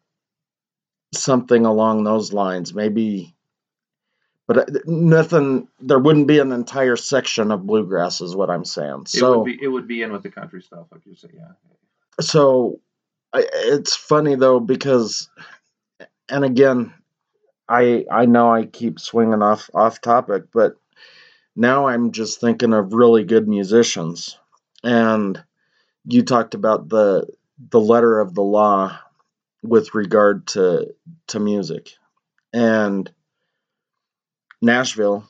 [1.13, 2.73] something along those lines.
[2.73, 3.35] Maybe,
[4.47, 5.67] but uh, nothing.
[5.81, 9.01] There wouldn't be an entire section of bluegrass, is what I'm saying.
[9.01, 11.27] It So, would be it would be in with the country stuff, like you say,
[11.35, 11.51] yeah.
[12.21, 12.84] so I,
[13.33, 15.29] it's funny though because,
[16.29, 16.93] and again,
[17.67, 20.75] I I know I keep swinging off off topic, but
[21.55, 24.37] now I'm just thinking of really good musicians.
[24.83, 25.41] And
[26.05, 27.27] you talked about the
[27.71, 28.99] the letter of the law
[29.63, 30.93] with regard to
[31.27, 31.91] to music.
[32.53, 33.11] And
[34.61, 35.27] Nashville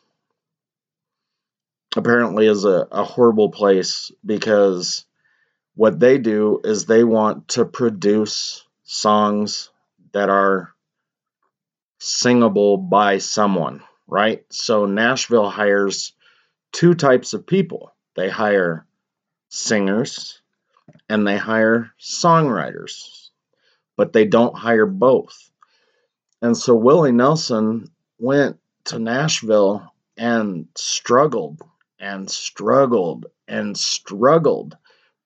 [1.95, 5.05] apparently is a, a horrible place because
[5.75, 9.69] what they do is they want to produce songs
[10.13, 10.73] that are
[11.99, 14.43] singable by someone, right?
[14.49, 16.13] So Nashville hires
[16.71, 17.93] two types of people.
[18.15, 18.85] They hire
[19.49, 20.41] singers
[21.09, 23.29] and they hire songwriters,
[23.97, 25.49] but they don't hire both.
[26.41, 31.61] And so Willie Nelson went to Nashville and struggled
[31.99, 34.77] and struggled and struggled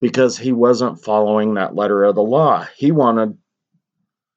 [0.02, 2.66] because he wasn't following that letter of the law.
[2.76, 3.38] He wanted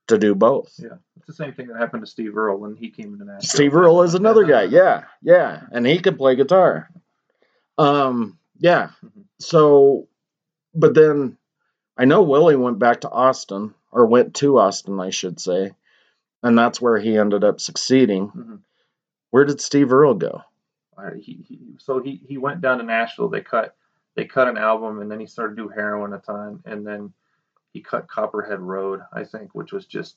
[0.08, 0.74] to do both.
[0.78, 0.96] Yeah.
[1.16, 3.48] It's the same thing that happened to Steve Earle when he came into Nashville.
[3.48, 4.64] Steve Earle is another guy.
[4.64, 6.90] Yeah, yeah, and he could play guitar.
[7.78, 8.90] Um, yeah.
[9.04, 9.24] Mhm.
[9.38, 10.08] So,
[10.74, 11.38] but then
[11.96, 15.72] I know Willie went back to Austin, or went to Austin, I should say,
[16.42, 18.30] and that's where he ended up succeeding.
[18.30, 18.58] Mhm.
[19.30, 20.42] Where did Steve Earle go?
[20.98, 23.28] Uh, he, he so he he went down to Nashville.
[23.28, 23.76] They cut
[24.14, 27.12] they cut an album, and then he started to do heroin a ton, and then
[27.72, 30.16] he cut Copperhead Road, I think, which was just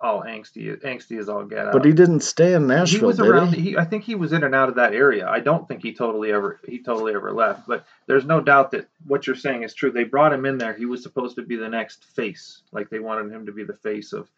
[0.00, 1.72] all angsty, angsty as all get out.
[1.72, 3.00] But he didn't stay in Nashville.
[3.00, 3.54] he was did around.
[3.54, 3.60] he?
[3.60, 5.28] He, I think he was in and out of that area.
[5.28, 7.68] I don't think he totally ever he totally ever left.
[7.68, 9.90] But there's no doubt that what you're saying is true.
[9.90, 10.72] They brought him in there.
[10.72, 12.62] He was supposed to be the next face.
[12.72, 14.28] Like they wanted him to be the face of.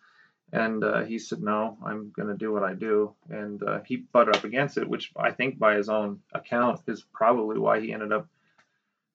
[0.55, 3.96] And uh, he said, "No, I'm going to do what I do." And uh, he
[3.96, 7.92] butted up against it, which I think, by his own account, is probably why he
[7.92, 8.28] ended up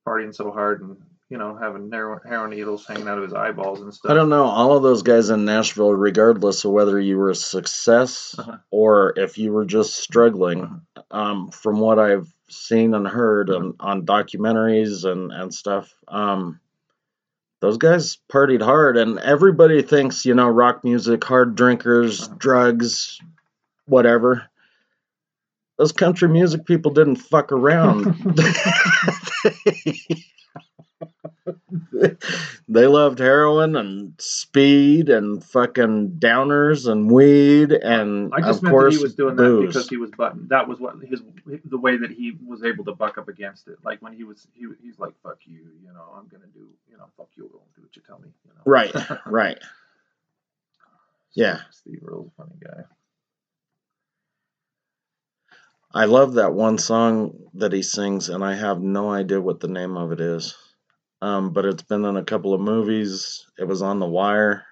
[0.07, 0.95] partying so hard and
[1.29, 4.09] you know having heroin needles hanging out of his eyeballs and stuff.
[4.11, 4.45] I don't know.
[4.45, 8.57] All of those guys in Nashville, regardless of whether you were a success Uh-huh.
[8.71, 11.01] or if you were just struggling, Uh-huh.
[11.19, 16.61] um, from what I've seen and heard on, on documentaries and, and stuff, um,
[17.59, 18.95] those guys partied hard.
[18.97, 22.35] And everybody thinks, you know, rock music, hard drinkers, Uh-huh.
[22.37, 23.19] drugs,
[23.85, 24.45] whatever.
[25.77, 28.15] Those country music people didn't fuck around.
[32.67, 38.73] they loved heroin and speed and fucking downers and weed and I just of meant
[38.73, 39.61] course that he was doing booze.
[39.61, 40.49] that because he was buttoned.
[40.49, 41.21] That was what his
[41.65, 43.77] the way that he was able to buck up against it.
[43.83, 46.97] Like when he was he, he's like fuck you, you know, I'm gonna do you
[46.97, 48.29] know fuck you, I'll do what you tell me.
[48.45, 48.61] You know?
[48.65, 48.93] right,
[49.25, 49.59] right.
[51.33, 51.59] Yeah.
[51.71, 52.83] Steve Earle's a funny guy.
[55.97, 59.67] I love that one song that he sings, and I have no idea what the
[59.67, 60.55] name of it is.
[61.23, 63.47] Um, but it's been in a couple of movies.
[63.57, 64.63] It was on The Wire.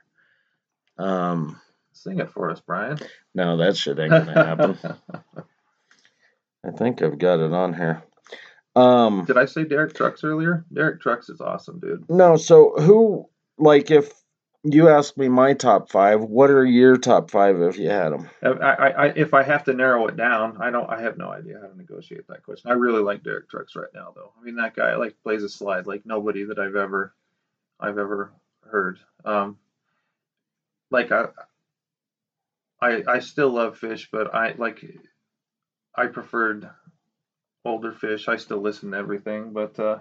[0.99, 1.59] Um,
[1.93, 2.99] Sing it for us, Brian.
[3.33, 4.77] no, that shit ain't gonna happen.
[6.63, 8.03] I think I've got it on here.
[8.75, 10.63] Um, Did I say Derek Trucks earlier?
[10.71, 12.07] Derek Trucks is awesome, dude.
[12.07, 14.13] no, so who, like, if
[14.65, 18.29] you ask me my top five, what are your top five if you had them?
[18.43, 20.89] I, I, I, if I have to narrow it down, I don't.
[20.89, 22.71] I have no idea how to negotiate that question.
[22.71, 24.31] I really like Derek Trucks right now, though.
[24.39, 27.13] I mean, that guy like plays a slide like nobody that I've ever,
[27.79, 28.99] I've ever heard.
[29.23, 29.57] Um,
[30.89, 31.25] like I,
[32.81, 34.83] I, I still love Phish, but I like,
[35.95, 36.69] I preferred
[37.63, 38.27] older Phish.
[38.27, 39.99] I still listen to everything, but uh,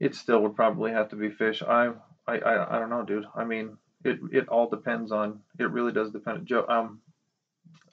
[0.00, 1.66] it still would probably have to be Phish.
[1.66, 1.92] I,
[2.26, 3.26] I, I, I don't know, dude.
[3.34, 5.40] I mean, it, it all depends on.
[5.58, 6.46] It really does depend.
[6.46, 7.00] Joe, um,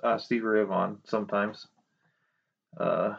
[0.04, 0.66] uh, Stevie Ray
[1.06, 1.68] sometimes.
[2.78, 3.16] Uh,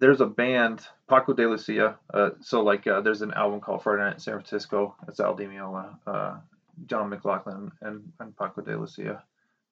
[0.00, 1.96] there's a band, Paco de Lucia.
[2.12, 4.96] Uh, so like, uh, there's an album called Friday Night in San Francisco.
[5.06, 6.36] It's Al Di Meola, uh,
[6.86, 9.22] John McLaughlin, and, and Paco de Lucia,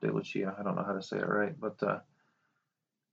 [0.00, 0.54] de Lucia.
[0.58, 1.98] I don't know how to say it right, but uh,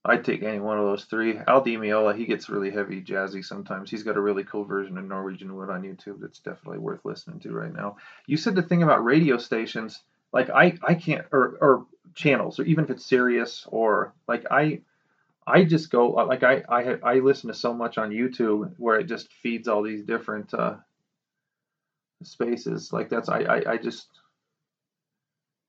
[0.04, 1.38] I'd take any one of those three.
[1.46, 3.90] Al Di Meola, he gets really heavy jazzy sometimes.
[3.90, 7.40] He's got a really cool version of Norwegian Wood on YouTube that's definitely worth listening
[7.40, 7.96] to right now.
[8.26, 10.00] You said the thing about radio stations,
[10.32, 14.80] like I, I can't, or, or channels, or even if it's Sirius or like I,
[15.46, 19.04] I just go like I, I, I listen to so much on YouTube where it
[19.04, 20.76] just feeds all these different uh,
[22.22, 22.92] spaces.
[22.92, 24.08] Like that's I, I, I just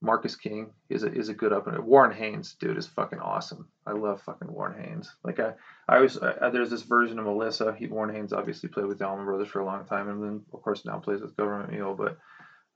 [0.01, 3.67] Marcus King is a, is a good up and Warren Haynes, dude, is fucking awesome.
[3.85, 5.13] I love fucking Warren Haynes.
[5.23, 5.53] Like I,
[5.89, 7.75] I was uh, there's this version of Melissa.
[7.77, 10.41] He, Warren Haynes obviously played with the Allman Brothers for a long time, and then
[10.53, 11.95] of course now plays with Government Mule.
[11.95, 12.17] But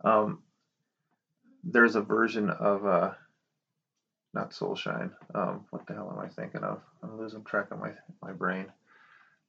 [0.04, 0.44] um,
[1.64, 3.12] there's a version of uh,
[4.34, 5.12] not Soulshine.
[5.34, 6.82] Um, what the hell am I thinking of?
[7.02, 8.66] I'm losing track of my my brain.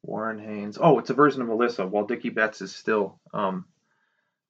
[0.03, 0.79] Warren Haynes.
[0.81, 3.65] Oh, it's a version of Melissa while Dickie Betts is still um,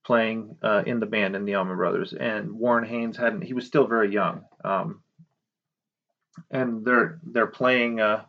[0.05, 3.43] playing uh, in the band in the Allman Brothers, and Warren Haynes hadn't.
[3.43, 5.03] He was still very young, um,
[6.51, 8.25] and they're they're playing uh,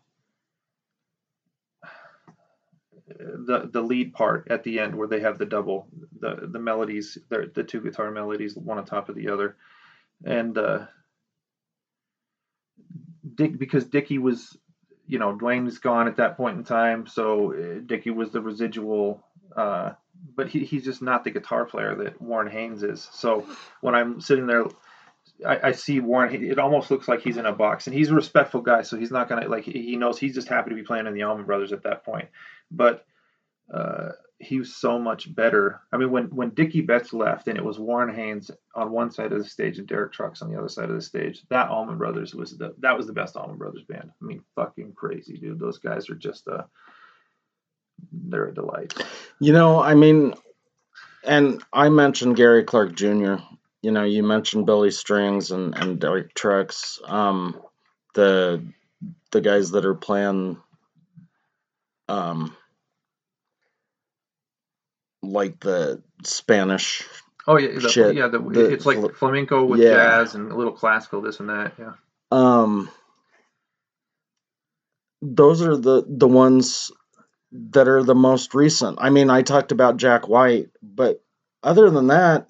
[3.07, 5.87] the the lead part at the end where they have the double
[6.19, 9.57] the the melodies, the the two guitar melodies, one on top of the other,
[10.23, 10.85] and uh,
[13.35, 14.57] Dick because Dickie was.
[15.07, 19.23] You know, Duane's gone at that point in time, so uh, Dickie was the residual
[19.55, 19.91] uh,
[20.35, 23.09] but he, he's just not the guitar player that Warren Haynes is.
[23.13, 23.45] So
[23.81, 24.65] when I'm sitting there,
[25.45, 26.43] I, I see Warren.
[26.43, 29.11] It almost looks like he's in a box, and he's a respectful guy, so he's
[29.11, 29.63] not gonna like.
[29.65, 32.29] He knows he's just happy to be playing in the Allman Brothers at that point.
[32.71, 33.05] But
[33.73, 35.81] uh, he was so much better.
[35.91, 39.31] I mean, when when Dickie Betts left, and it was Warren Haynes on one side
[39.31, 41.43] of the stage and Derek Trucks on the other side of the stage.
[41.49, 44.11] That Allman Brothers was the that was the best Allman Brothers band.
[44.21, 45.59] I mean, fucking crazy, dude.
[45.59, 46.63] Those guys are just uh
[48.11, 48.93] they're a delight.
[49.39, 50.33] You know, I mean,
[51.23, 53.35] and I mentioned Gary Clark Jr.
[53.81, 57.61] You know, you mentioned Billy Strings and and Derek Trucks, um,
[58.13, 58.63] the
[59.31, 60.57] the guys that are playing,
[62.07, 62.55] um,
[65.21, 67.03] like the Spanish.
[67.47, 68.27] Oh yeah, the, Shit, yeah.
[68.27, 69.93] The, the it's like fl- flamenco with yeah.
[69.93, 71.73] jazz and a little classical, this and that.
[71.77, 71.93] Yeah.
[72.31, 72.89] Um,
[75.21, 76.91] those are the the ones
[77.71, 78.97] that are the most recent.
[79.01, 81.23] I mean, I talked about Jack White, but
[81.63, 82.49] other than that,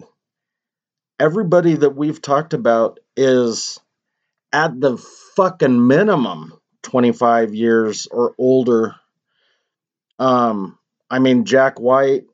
[1.19, 3.79] everybody that we've talked about is
[4.51, 4.97] at the
[5.35, 8.95] fucking minimum 25 years or older.
[10.19, 10.77] Um,
[11.09, 12.25] I mean, Jack White,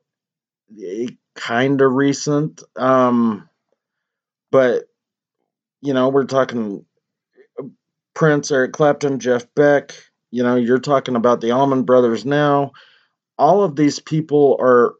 [1.34, 2.62] kind of recent.
[2.76, 3.48] Um,
[4.50, 4.84] but
[5.80, 6.84] you know, we're talking
[8.14, 9.94] Prince, Eric Clapton, Jeff Beck.
[10.32, 12.72] You know, you're talking about the Allman Brothers now.
[13.38, 14.94] All of these people are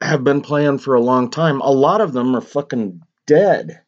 [0.00, 1.60] have been playing for a long time.
[1.60, 3.80] A lot of them are fucking dead.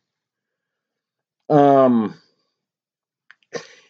[1.49, 2.15] Um,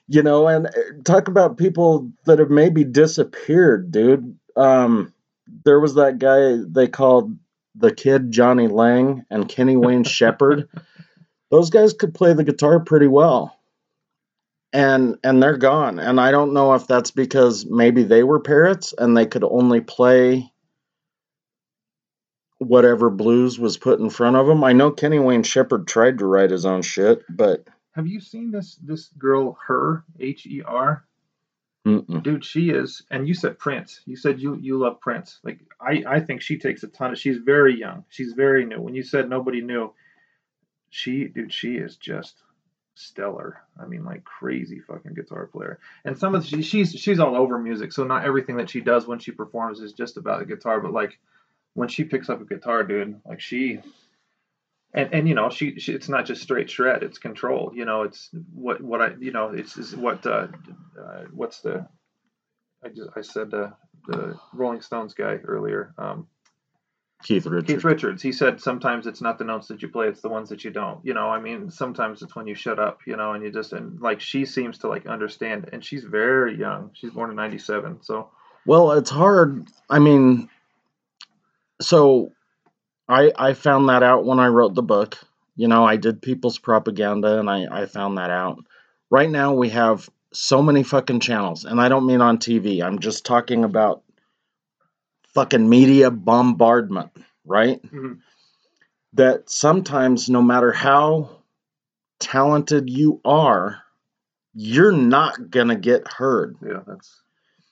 [0.08, 0.70] you know, and uh,
[1.04, 4.38] talk about people that have maybe disappeared, dude.
[4.56, 5.12] Um,
[5.64, 7.36] there was that guy they called
[7.74, 10.68] the kid Jonny Lang and Kenny Wayne Shepherd.
[11.50, 13.59] Those guys could play the guitar pretty well.
[14.72, 18.94] And and they're gone and i don't know if that's because maybe they were parrots
[18.96, 20.50] and they could only play
[22.58, 26.26] whatever blues was put in front of them i know kenny wayne shepherd tried to
[26.26, 31.04] write his own shit but Have you seen this this girl, her H E R?
[31.86, 32.22] mm-mm.
[32.22, 33.02] Dude, she is.
[33.10, 34.00] And you said Prince.
[34.06, 35.40] You said you you love Prince.
[35.42, 37.18] Like I I think she takes a ton of.
[37.18, 38.04] She's very young.
[38.10, 38.80] She's very new.
[38.80, 39.92] When you said nobody knew,
[40.90, 42.42] she dude, she is just
[43.00, 43.62] stellar.
[43.80, 45.78] I mean, like crazy fucking guitar player.
[46.04, 47.92] And some of the, she, she's she's all over music.
[47.92, 50.80] So not everything that she does when she performs is just about the guitar.
[50.80, 51.18] But like
[51.74, 53.80] when she picks up a guitar, dude, like she.
[54.92, 58.02] And, and you know she, she it's not just straight shred it's controlled you know
[58.02, 60.48] it's what what I you know it's, what uh,
[61.00, 61.86] uh what's the
[62.84, 63.70] I just I said uh,
[64.08, 66.26] the Rolling Stones guy earlier um
[67.22, 70.20] keith richards Keith Richards he said sometimes it's not the notes that you play it's
[70.22, 73.00] the ones that you don't you know I mean sometimes it's when you shut up
[73.06, 76.56] you know and you just and like she seems to like understand and she's very
[76.58, 78.30] young she's born in 97 so
[78.66, 79.68] Well, it's hard.
[79.88, 80.48] I mean,
[81.80, 82.32] so
[83.08, 85.18] I I found that out when I wrote the book.
[85.56, 88.58] You know, I did people's propaganda and I I found that out.
[89.10, 92.82] Right now we have so many fucking channels, and I don't mean on TV.
[92.82, 94.02] I'm just talking about
[95.34, 97.10] fucking media bombardment,
[97.44, 97.82] right?
[97.82, 98.18] mhm.
[99.14, 101.42] That sometimes no matter how
[102.20, 103.82] talented you are,
[104.54, 106.56] you're not to get heard.
[106.64, 107.22] yeah that's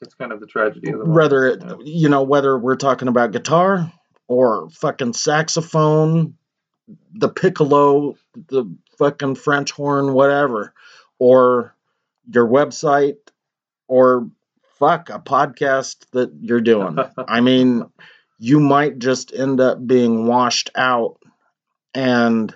[0.01, 3.09] that's kind of the tragedy of the whether it moment, you know whether we're talking
[3.09, 3.93] about guitar
[4.29, 6.35] or fucking saxophone
[7.15, 8.15] the piccolo
[8.49, 8.65] the
[8.97, 10.73] fucking french horn whatever
[11.19, 11.75] or
[12.33, 13.17] your website
[13.89, 14.31] or
[14.79, 16.99] fuck a podcast that you're doing
[17.29, 17.85] i mean
[18.39, 21.19] you might just end up being washed out
[21.95, 22.55] and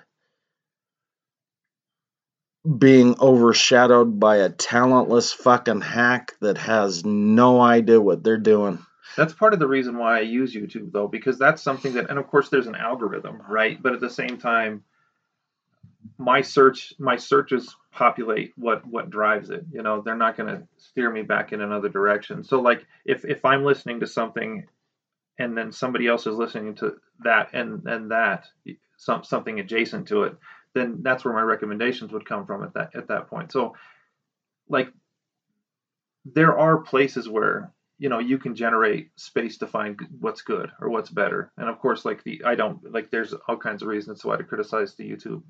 [2.79, 8.79] being overshadowed by a talentless fucking hack that has no idea what they're doing
[9.17, 12.19] That's part of the reason why I use YouTube though, because that's something that, and
[12.19, 13.81] of course, there's an algorithm, right?
[13.83, 14.85] But at the same time,
[16.17, 19.65] my search, my searches populate what what drives it.
[19.71, 22.43] You know, they're not going to steer me back in another direction.
[22.43, 24.67] So, like, if if I'm listening to something,
[25.39, 28.47] and then somebody else is listening to that and and that
[28.97, 30.37] some something adjacent to it,
[30.75, 33.53] then that's where my recommendations would come from at that at that point.
[33.53, 33.77] So,
[34.69, 34.89] like,
[36.25, 40.89] there are places where you know you can generate space to find what's good or
[40.89, 44.25] what's better and of course like the i don't like there's all kinds of reasons
[44.25, 45.43] why to criticize the youtube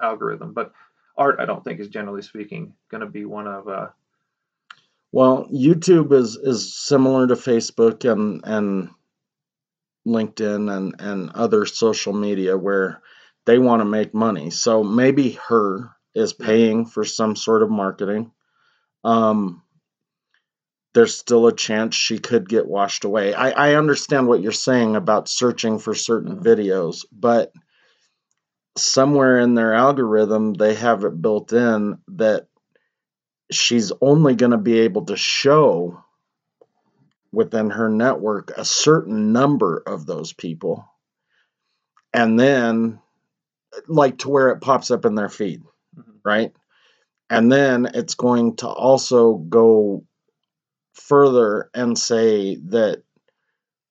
[0.00, 0.72] algorithm but
[1.20, 3.86] art i don't think is generally speaking going to be one of uh
[5.12, 8.90] well youtube is is similar to facebook and and
[10.06, 13.02] linkedin and and other social media where
[13.46, 14.50] they want to make money.
[14.50, 18.32] So maybe her is paying for some sort of marketing.
[19.04, 19.62] Um
[20.92, 23.32] there's still a chance she could get washed away.
[23.32, 27.52] I, I understand what you're saying about searching for certain videos, but
[28.76, 32.46] somewhere in their algorithm, they have it built in that
[33.50, 36.02] she's only going to be able to show
[37.32, 40.84] within her network a certain number of those people.
[42.12, 43.00] And then,
[43.86, 45.62] like, to where it pops up in their feed,
[45.96, 46.14] mhm.
[46.24, 46.52] right?
[47.28, 50.04] And then it's going to also go
[50.94, 53.02] further and say that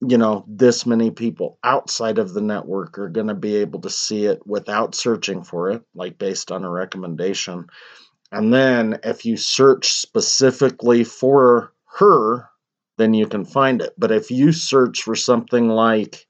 [0.01, 3.89] you know this many people outside of the network are going to be able to
[3.89, 7.67] see it without searching for it like based on a recommendation.
[8.31, 12.49] And then if you search specifically for her
[12.97, 13.93] then you can find it.
[13.97, 16.25] But if you search for something like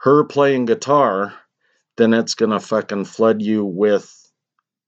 [0.00, 1.34] her playing guitar
[1.96, 4.16] then it's going to fucking flood you with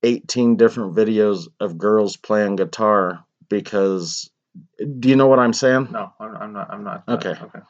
[0.02, 4.31] 18 different videos of girls playing guitar because
[4.98, 5.88] do you know what I'm saying?
[5.90, 7.30] no I'm, I'm not i'm not Okay.
[7.30, 7.60] okay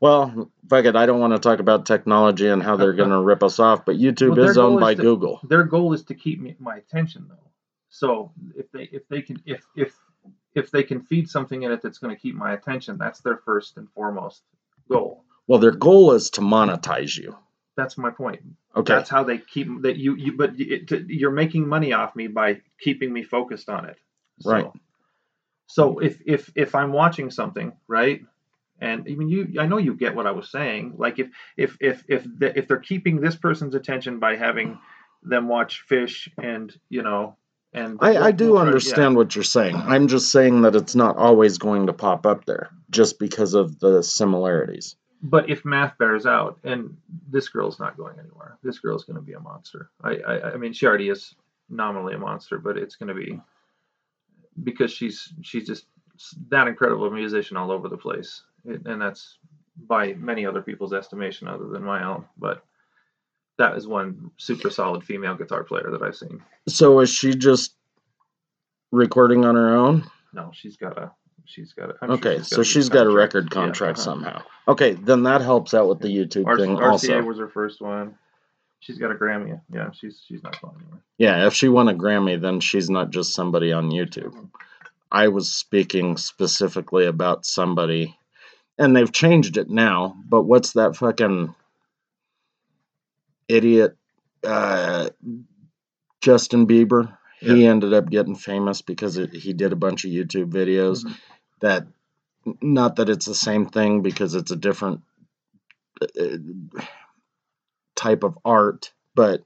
[0.00, 0.96] Well, fuck it.
[0.96, 3.84] I don't want to talk about technology and how they're going to rip us off,
[3.84, 5.40] but YouTube Well, is owned goal by to- Google.
[5.44, 7.50] their goal is to keep me, my attention though
[7.92, 9.96] so if they if they can if if
[10.54, 13.38] if they can feed something in it that's going to keep my attention that's their
[13.44, 14.42] first and foremost
[14.88, 17.36] goal Well, their goal is to monetize you.
[17.76, 18.40] that's my point
[18.76, 18.94] Okay.
[18.94, 20.36] That's how they keep that you you.
[20.36, 23.96] But it, to, you're making money off me by keeping me focused on it.
[24.40, 24.66] So, Right.
[25.70, 28.22] So if if if I'm watching something, right,
[28.80, 30.94] and I mean you, I know you get what I was saying.
[30.98, 34.80] Like if if if if the, if they're keeping this person's attention by having
[35.22, 37.36] them watch Phish and you know
[37.72, 38.66] and I, I do we'll try- yeah.
[38.66, 39.76] understand what you're saying.
[39.76, 43.78] I'm just saying that it's not always going to pop up there just because of
[43.78, 44.96] the similarities.
[45.22, 46.96] But if math bears out, and
[47.30, 49.90] this girl's not going anywhere, this girl's going to be a monster.
[50.02, 51.34] I, I, I mean, she already is.
[51.68, 53.40] nominally a monster, but it's going to be
[54.64, 55.86] because she's she's just
[56.50, 59.38] that incredible musician all over the place, it, and that's
[59.88, 62.24] by many other people's estimation other than my own.
[62.38, 62.62] But
[63.58, 66.42] that is one super solid female guitar player that I've seen.
[66.68, 67.74] So is she just
[68.92, 70.04] recording on her own?
[70.32, 71.10] No, she's got a
[71.44, 71.94] she's got a.
[72.02, 73.34] I'm Okay, sure so a she's got a contract.
[73.34, 74.04] record Yeah, contract uh-huh.
[74.04, 74.42] somehow.
[74.68, 77.22] Okay, then that helps out with the YouTube R- thing RCA also.
[77.22, 78.14] was her first one.
[78.80, 79.60] She's got a Grammy.
[79.72, 81.00] Yeah, she's she's not going anywhere.
[81.18, 84.50] Yeah, if she won a Grammy, then she's not just somebody on YouTube.
[85.12, 88.16] I was speaking specifically about somebody,
[88.78, 90.16] and they've changed it now.
[90.26, 91.54] But what's that fucking
[93.48, 93.96] idiot,
[94.44, 95.10] uh,
[96.20, 97.16] Justin Bieber?
[97.40, 101.04] He ended up getting famous because it, he did a bunch of YouTube videos.
[101.04, 101.14] Mhm.
[101.60, 101.86] That,
[102.60, 105.00] not that it's the same thing because it's a different
[106.02, 106.36] uh,
[108.00, 109.42] type of art, but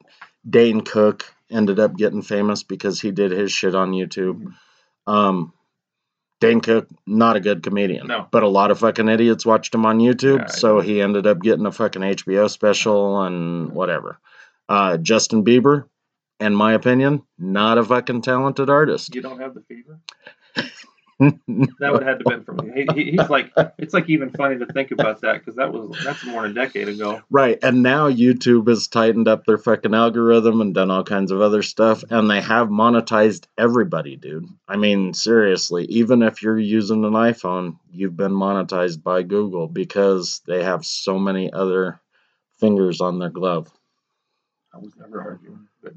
[0.48, 4.52] Dane Cook ended up getting famous because he did his shit on YouTube.
[5.06, 5.52] Um,
[6.40, 8.28] Dane Cook, not a good comedian, No.
[8.30, 11.40] but a lot of fucking idiots watched him on YouTube, Yeah, so he ended up
[11.40, 14.18] getting a fucking HBO special and whatever.
[14.68, 15.84] Uh, Justin Bieber,
[16.40, 19.14] in my opinion, not a fucking talented artist.
[19.14, 20.00] You don't have the fever.
[21.78, 24.58] That would have had to been from he, he, he's like it's like even funny
[24.58, 27.22] to think about that because that was that's more than a decade ago.
[27.30, 31.40] Right, and now YouTube has tightened up their fucking algorithm and done all kinds of
[31.40, 34.48] other stuff, and they have monetized everybody, dude.
[34.66, 40.40] I mean, seriously, even if you're using an iPhone, you've been monetized by Google because
[40.46, 42.00] they have so many other
[42.58, 43.70] fingers on their glove.
[44.72, 45.92] I was never arguing, but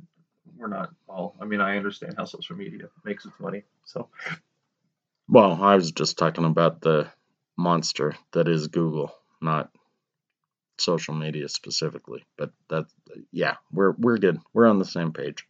[0.58, 1.36] we're not all.
[1.42, 3.64] I mean, I understand how social media makes its money.
[3.86, 4.10] So
[5.30, 7.08] Well, I was just talking about the
[7.58, 9.70] monster that is Google, not
[10.78, 12.26] social media specifically.
[12.38, 12.86] But that,
[13.32, 14.40] yeah, we're we're good.
[14.54, 15.46] We're on the same page.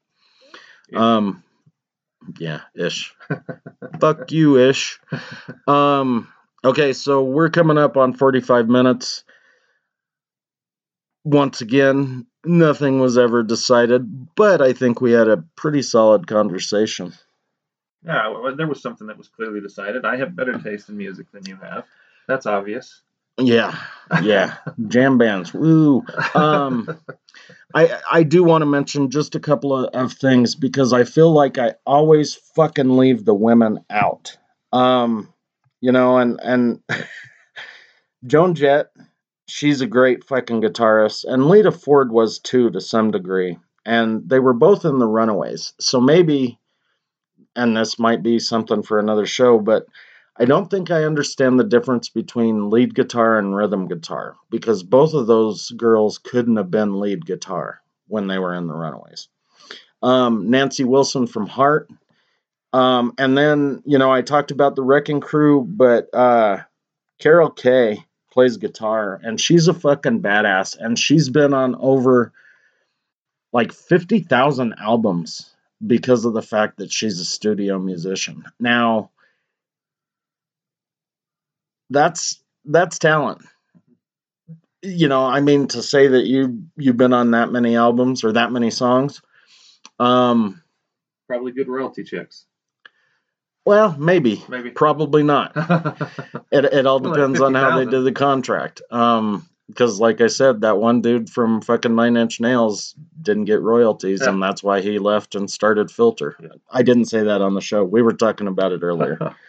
[0.89, 1.17] Yeah.
[1.17, 1.43] Um,
[2.39, 3.13] yeah, ish.
[3.99, 4.99] Fuck you, ish.
[5.67, 6.28] Um,
[6.63, 9.23] okay, so we're coming up on forty-five minutes.
[11.23, 17.13] Once again, nothing was ever decided, but I think we had a pretty solid conversation.
[18.04, 20.06] Yeah, well, there was something that was clearly decided.
[20.06, 21.86] I have better taste in music than you have.
[22.28, 23.02] That's obvious.
[23.39, 23.78] Yeah,
[24.24, 24.56] yeah,
[24.88, 25.54] jam bands.
[25.54, 26.04] Woo.
[26.34, 26.98] Um,
[27.76, 31.32] I I do want to mention just a couple of, of things because I feel
[31.32, 34.36] like I always fucking leave the women out.
[34.74, 35.34] Um,
[35.82, 36.82] you know, and and
[38.26, 38.88] Joan Jett,
[39.48, 44.39] she's a great fucking guitarist, and Lita Ford was too to some degree, and they
[44.39, 45.74] were both in the Runaways.
[45.80, 46.60] So maybe,
[47.58, 49.88] and this might be something for another show, but
[50.38, 55.16] I don't think I understand the difference between lead guitar and rhythm guitar because both
[55.16, 59.28] of those girls couldn't have been lead guitar when they were in the Runaways.
[60.03, 61.89] Um, Nancy Wilson from Heart.
[62.72, 66.60] Um, and then, you know, I talked about the Wrecking Crew, but uh,
[67.18, 70.78] Carol Kaye plays guitar and she's a fucking badass.
[70.80, 72.32] And she's been on over
[73.51, 75.55] like 50,000 albums
[75.86, 78.43] because of the fact that she's a studio musician.
[78.59, 79.11] Now,
[81.89, 83.41] that's that's talent.
[84.82, 88.34] You know, I mean to say that you you've been on that many albums or
[88.34, 89.21] that many songs.
[89.99, 90.61] Um
[91.28, 92.45] Probably good royalty checks.
[93.65, 94.43] well, maybe.
[94.47, 94.69] Maybe.
[94.69, 95.53] Probably not.
[96.51, 98.82] It it all Well, like depends on how they did the contract.
[98.89, 103.61] Um because like I said, that one dude from fucking Nine Inch Nails didn't get
[103.61, 104.30] royalties, Yeah.
[104.30, 106.36] and that's why he left and started Filter.
[106.41, 106.49] Yeah.
[106.72, 107.84] I didn't say that on the show.
[107.84, 109.36] We were talking about it earlier.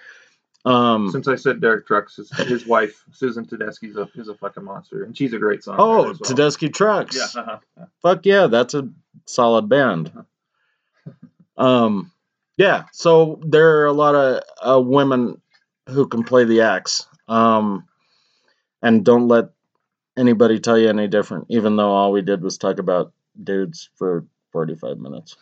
[0.65, 4.65] Um, Since I said Derek Trucks, his, his wife Susan Tedeschi's a is a fucking
[4.65, 5.77] monster, and she's a great song.
[5.79, 6.31] oh, as well.
[6.31, 7.17] Tedeschi Trucks.
[7.17, 7.41] Yeah.
[7.41, 7.85] uh-huh, yeah.
[8.03, 8.89] fuck yeah, that's a
[9.25, 10.13] solid band.
[11.57, 12.13] Um,
[12.57, 15.41] yeah, so there are a lot of uh, women
[15.89, 17.07] who can play the axe.
[17.27, 17.85] Um,
[18.83, 19.47] and don't let
[20.19, 23.13] anybody tell you any different, even though all we did was talk about
[23.43, 25.37] dudes for 45 minutes.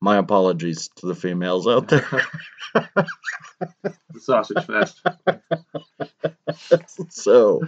[0.00, 2.06] My apologies to the females out there.
[4.12, 5.02] The sausage fest.
[7.10, 7.60] so,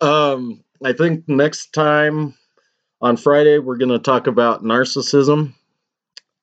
[0.00, 2.34] um, I think next time
[3.00, 5.54] on Friday we're going to talk about narcissism.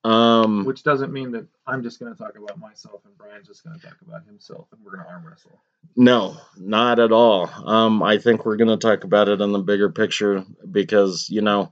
[0.03, 3.63] Um, Which doesn't mean that I'm just going to talk about myself and Brian's just
[3.63, 5.61] going to talk about himself, and we're going to arm wrestle.
[5.95, 7.49] no, not at all.
[7.65, 11.41] Um, I think we're going to talk about it in the bigger picture because, you
[11.41, 11.71] know,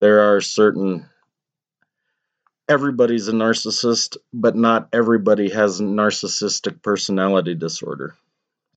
[0.00, 1.06] there are certain.
[2.68, 8.16] Everybody's a narcissist, but not everybody has narcissistic personality disorder.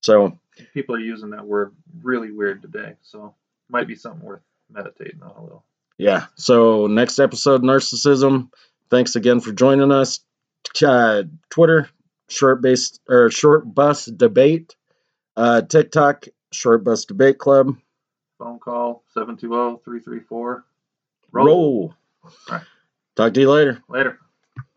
[0.02, 0.38] So,
[0.74, 3.34] People are using that word really weird today, so
[3.68, 5.64] might be something worth meditating on a little.
[5.98, 6.26] Yeah.
[6.34, 8.50] So next episode, narcissism.
[8.90, 10.20] Thanks again for joining us.
[10.82, 11.88] Uh, Twitter,
[12.28, 14.76] short base or short bus debate.
[15.36, 17.76] Uh, TikTok, short bus debate club.
[18.38, 20.64] Phone call 720 334.
[21.32, 21.94] Roll.
[22.50, 22.62] Right.
[23.16, 23.82] Talk to you later.
[23.88, 24.18] Later.